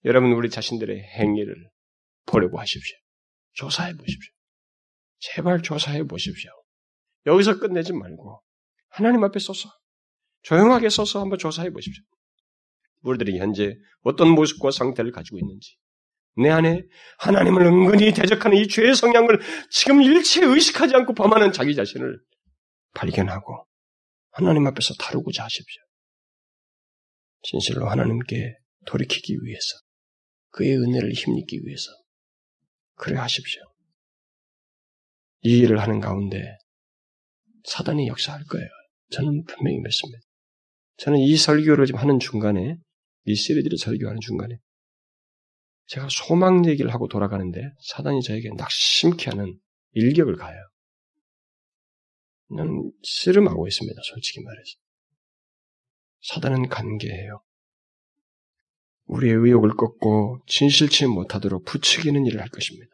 [0.03, 1.55] 여러분 우리 자신들의 행위를
[2.25, 2.97] 보려고 하십시오.
[3.53, 4.38] 조사해 보십시오.
[5.19, 6.51] 제발 조사해 보십시오.
[7.25, 8.41] 여기서 끝내지 말고
[8.89, 9.69] 하나님 앞에 서서
[10.41, 12.03] 조용하게 서서 한번 조사해 보십시오.
[13.01, 15.77] 우리들이 현재 어떤 모습과 상태를 가지고 있는지
[16.37, 16.83] 내 안에
[17.19, 19.39] 하나님을 은근히 대적하는 이 죄의 성향을
[19.69, 22.19] 지금 일체 의식하지 않고 범하는 자기 자신을
[22.93, 23.65] 발견하고
[24.31, 25.83] 하나님 앞에서 다루고자 하십시오.
[27.41, 28.55] 진실로 하나님께
[28.85, 29.67] 돌이키기 위해서
[30.51, 31.91] 그의 은혜를 힘입기 위해서
[32.95, 33.61] 그래 하십시오.
[35.41, 36.57] 이 일을 하는 가운데
[37.65, 38.67] 사단이 역사할 거예요.
[39.11, 40.19] 저는 분명히 믿습니다.
[40.97, 42.77] 저는 이 설교를 지금 하는 중간에,
[43.25, 44.57] 이 시리즈를 설교하는 중간에,
[45.87, 49.59] 제가 소망 얘기를 하고 돌아가는데 사단이 저에게 낙심케 하는
[49.93, 50.57] 일격을 가요.
[52.51, 53.99] 나는 씨름하고 있습니다.
[54.03, 54.77] 솔직히 말해서.
[56.21, 57.41] 사단은 관계예요.
[59.05, 62.91] 우리의 의욕을 꺾고 진실치 못하도록 부추기는 일을 할 것입니다.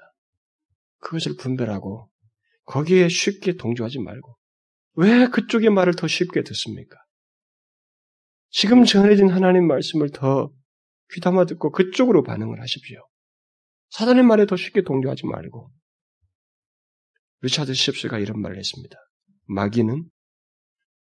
[0.99, 2.09] 그것을 분별하고
[2.65, 4.37] 거기에 쉽게 동조하지 말고
[4.95, 6.97] 왜 그쪽의 말을 더 쉽게 듣습니까?
[8.49, 10.51] 지금 전해진 하나님 말씀을 더
[11.13, 12.99] 귀담아 듣고 그쪽으로 반응을 하십시오.
[13.89, 15.71] 사단의 말에 더 쉽게 동조하지 말고
[17.41, 18.97] 리차드 십스가 이런 말을 했습니다.
[19.47, 20.09] 마귀는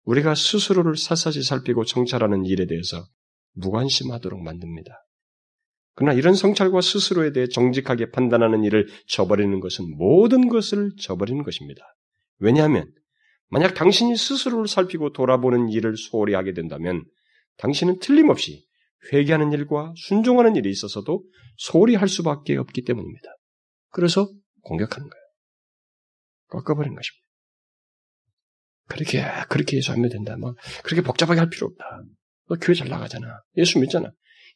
[0.03, 3.05] 우리가 스스로를 샅샅이 살피고 정찰하는 일에 대해서
[3.53, 5.07] 무관심하도록 만듭니다.
[5.98, 11.82] 그러나 이런 성찰과 스스로에 대해 정직하게 판단하는 일을 저버리는 것은 모든 것을 저버리는 것입니다.
[12.38, 12.93] 왜냐하면
[13.50, 17.04] 만약 당신이 스스로를 살피고 돌아보는 일을 소홀히 하게 된다면
[17.58, 18.64] 당신은 틀림없이
[19.12, 21.24] 회개하는 일과 순종하는 일이 있어서도
[21.58, 23.36] 소홀히 할 수밖에 없기 때문입니다.
[23.89, 24.30] 그래서
[24.66, 25.24] 공격하는 거예요.
[26.50, 27.28] 꺾어버리는 것입니다.
[28.88, 30.38] 그렇게, 그렇게 해서 하면 된다.
[30.38, 32.04] 뭐, 그렇게 복잡하게 할 필요 없다.
[32.50, 33.41] 너 교회 잘 나가잖아.
[33.58, 34.12] 예수 믿잖아.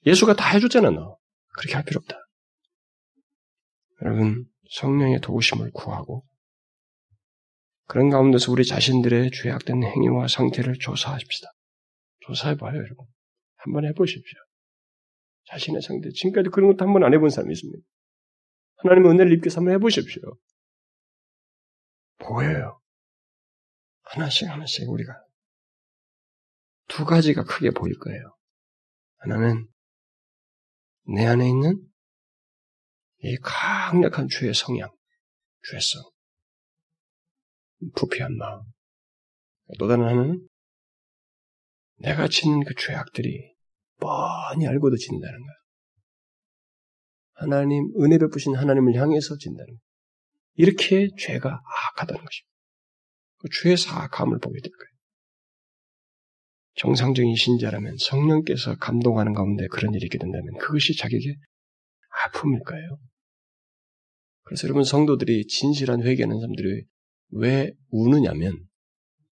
[0.05, 1.20] 예수가 다 해줬잖아, 너.
[1.53, 2.15] 그렇게 할 필요 없다.
[4.01, 6.25] 여러분, 성령의 도우심을 구하고,
[7.87, 11.49] 그런 가운데서 우리 자신들의 죄악된 행위와 상태를 조사하십시다.
[12.21, 13.05] 조사해봐요, 여러분.
[13.57, 14.39] 한번 해보십시오.
[15.45, 16.09] 자신의 상태.
[16.11, 17.83] 지금까지 그런 것도 한 번 안 해본 사람이 있습니다.
[18.77, 20.21] 하나님의 은혜를 입게 한번 해보십시오.
[22.19, 22.79] 보여요.
[24.03, 25.13] 하나씩 하나씩 우리가
[26.87, 28.35] 두 가지가 크게 보일 거예요.
[29.17, 29.67] 하나는
[31.03, 31.81] 내 안에 있는
[33.23, 34.89] 이 강력한 죄의 성향,
[35.69, 36.01] 죄성,
[37.95, 38.63] 부패한 마음.
[39.79, 40.47] 또 다른 하나는
[41.97, 43.53] 내가 짓는 그 죄악들이
[43.99, 45.55] 뻔히 알고도 진다는 거야.
[47.33, 49.79] 하나님, 은혜 베푸신 하나님을 향해서 진다는 거야.
[50.55, 52.51] 이렇게 죄가 악하다는 것입니다.
[53.37, 54.90] 그 죄의 사악함을 보게 될 거예요.
[56.75, 61.35] 정상적인 신자라면 성령께서 감동하는 가운데 그런 일이 있게 된다면 그것이 자기에게
[62.25, 62.99] 아픔일 거예요.
[64.43, 66.85] 그래서 여러분 성도들이 진실한 회개하는 사람들이
[67.31, 68.67] 왜 우느냐면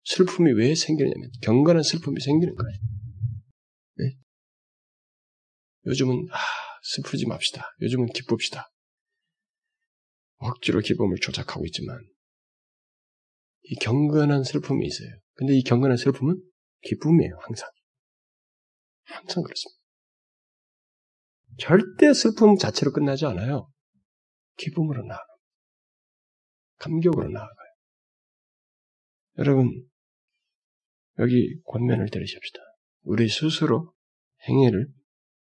[0.04, 2.78] 슬픔이 왜 생기느냐면 경건한 슬픔이 생기는 거예요.
[3.96, 4.16] 네?
[5.86, 6.38] 요즘은 아,
[6.82, 7.64] 슬프지 맙시다.
[7.80, 8.70] 요즘은 기쁩시다.
[10.38, 11.98] 억지로 기쁨을 조작하고 있지만
[13.64, 15.10] 이 경건한 슬픔이 있어요.
[15.34, 16.42] 근데 이 경건한 슬픔은
[16.82, 17.68] 기쁨이에요, 항상.
[19.04, 19.82] 항상 그렇습니다.
[21.58, 23.70] 절대 슬픔 자체로 끝나지 않아요.
[24.56, 25.36] 기쁨으로 나아가요.
[26.78, 27.72] 감격으로 나아가요.
[29.38, 29.88] 여러분,
[31.18, 32.58] 여기 권면을 들으십시다.
[33.02, 33.92] 우리 스스로
[34.48, 34.88] 행위를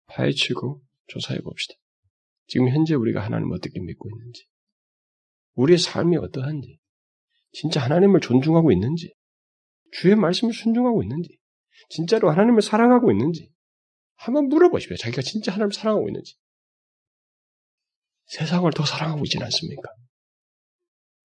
[0.06, 1.74] 파헤치고 조사해 봅시다.
[2.46, 4.46] 지금 현재 우리가 하나님을 어떻게 믿고 있는지,
[5.54, 6.78] 우리의 삶이 어떠한지,
[7.52, 9.14] 진짜 하나님을 존중하고 있는지,
[9.92, 11.38] 주의 말씀을 순종하고 있는지,
[11.88, 13.52] 진짜로 하나님을 사랑하고 있는지,
[14.16, 14.96] 한번 물어보십시오.
[14.96, 16.36] 자기가 진짜 하나님을 사랑하고 있는지.
[18.26, 19.90] 세상을 더 사랑하고 있지는 않습니까?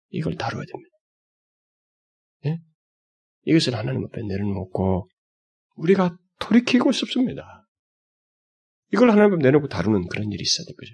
[0.09, 0.95] 이걸 다뤄야 됩니다.
[2.45, 2.59] 예?
[3.43, 5.09] 이것을 하나님 앞에 내려놓고
[5.75, 7.67] 우리가 돌이키고 싶습니다.
[8.93, 10.93] 이걸 하나님 앞에 내놓고 다루는 그런 일이 있어야 될 거죠.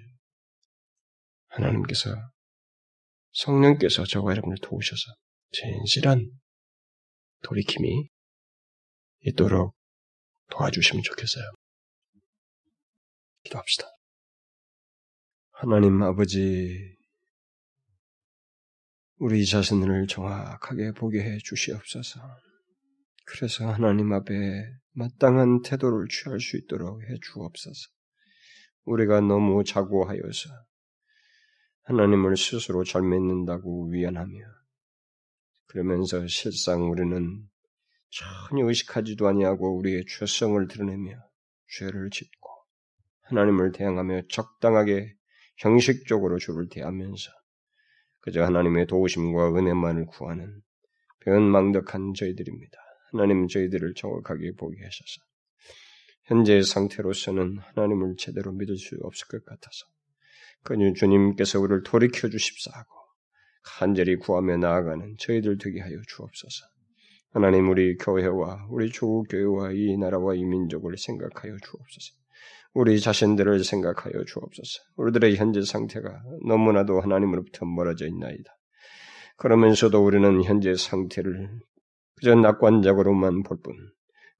[1.48, 2.10] 하나님께서
[3.32, 5.02] 성령께서 저와 여러분을 도우셔서
[5.52, 6.30] 진실한
[7.42, 8.08] 돌이킴이
[9.20, 9.74] 있도록
[10.50, 11.44] 도와주시면 좋겠어요.
[13.44, 13.86] 기도합시다.
[15.52, 16.96] 하나님 아버지,
[19.16, 22.20] 우리 자신을 정확하게 보게 해 주시옵소서.
[23.26, 24.34] 그래서 하나님 앞에
[24.94, 27.88] 마땅한 태도를 취할 수 있도록 해 주옵소서.
[28.84, 30.50] 우리가 너무 자고하여서
[31.84, 34.61] 하나님을 스스로 잘 믿는다고 위안하며
[35.72, 37.48] 그러면서 실상 우리는
[38.10, 41.16] 전혀 의식하지도 아니하고 우리의 죄성을 드러내며
[41.78, 42.50] 죄를 짓고
[43.22, 45.14] 하나님을 대항하며 적당하게
[45.56, 47.30] 형식적으로 주를 대하면서
[48.20, 50.60] 그저 하나님의 도우심과 은혜만을 구하는
[51.20, 52.78] 변망덕한 저희들입니다.
[53.10, 55.22] 하나님 저희들을 정확하게 보게 하셔서
[56.24, 59.86] 현재의 상태로서는 하나님을 제대로 믿을 수 없을 것 같아서
[60.64, 63.01] 그녀 주님께서 우리를 돌이켜 주십사하고
[63.62, 66.66] 간절히 구하며 나아가는 저희들 되게 하여 주옵소서.
[67.32, 72.14] 하나님 우리 교회와 우리 조교회와 이 나라와 이 민족을 생각하여 주옵소서.
[72.74, 74.82] 우리 자신들을 생각하여 주옵소서.
[74.96, 78.52] 우리들의 현재 상태가 너무나도 하나님으로부터 멀어져 있나이다.
[79.36, 81.50] 그러면서도 우리는 현재 상태를
[82.16, 83.74] 그저 낙관적으로만 볼 뿐,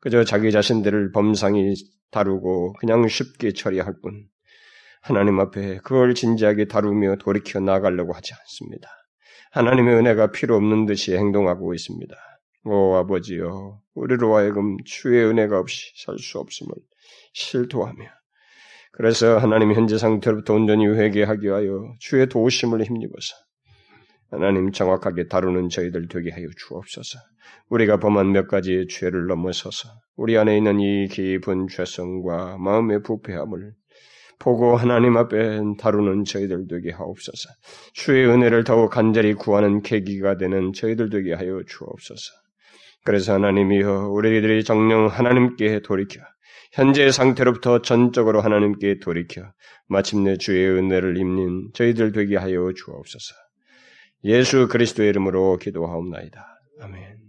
[0.01, 1.75] 그저 자기 자신들을 범상히
[2.11, 4.27] 다루고 그냥 쉽게 처리할 뿐,
[5.01, 8.89] 하나님 앞에 그걸 진지하게 다루며 돌이켜 나가려고 하지 않습니다.
[9.53, 12.15] 하나님의 은혜가 필요 없는 듯이 행동하고 있습니다.
[12.65, 16.73] 오 아버지여, 우리로 하여금 주의 은혜가 없이 살 수 없음을
[17.35, 18.05] 실토하며
[18.93, 23.35] 그래서 하나님 현재 상태로부터 온전히 회개하기 위하여 주의 도우심을 힘입어서
[24.31, 27.19] 하나님 정확하게 다루는 저희들 되게 하여 주옵소서.
[27.69, 33.73] 우리가 범한 몇 가지의 죄를 넘어서서 우리 안에 있는 이 깊은 죄성과 마음의 부패함을
[34.43, 37.49] 보고 하나님 앞에 다루는 저희들 되게 하옵소서.
[37.95, 42.32] 주의 은혜를 더욱 간절히 구하는 계기가 되는 저희들 되게 하여 주옵소서.
[43.05, 46.20] 그래서 하나님이여 우리들이 정령 하나님께 돌이켜
[46.72, 49.43] 현재의 상태로부터 전적으로 하나님께 돌이켜
[49.88, 53.34] 마침내 주의 은혜를 입는 저희들 되게 하여 주옵소서.
[54.24, 56.45] 예수 그리스도의 이름으로 기도하옵나이다.
[56.80, 57.22] 아멘.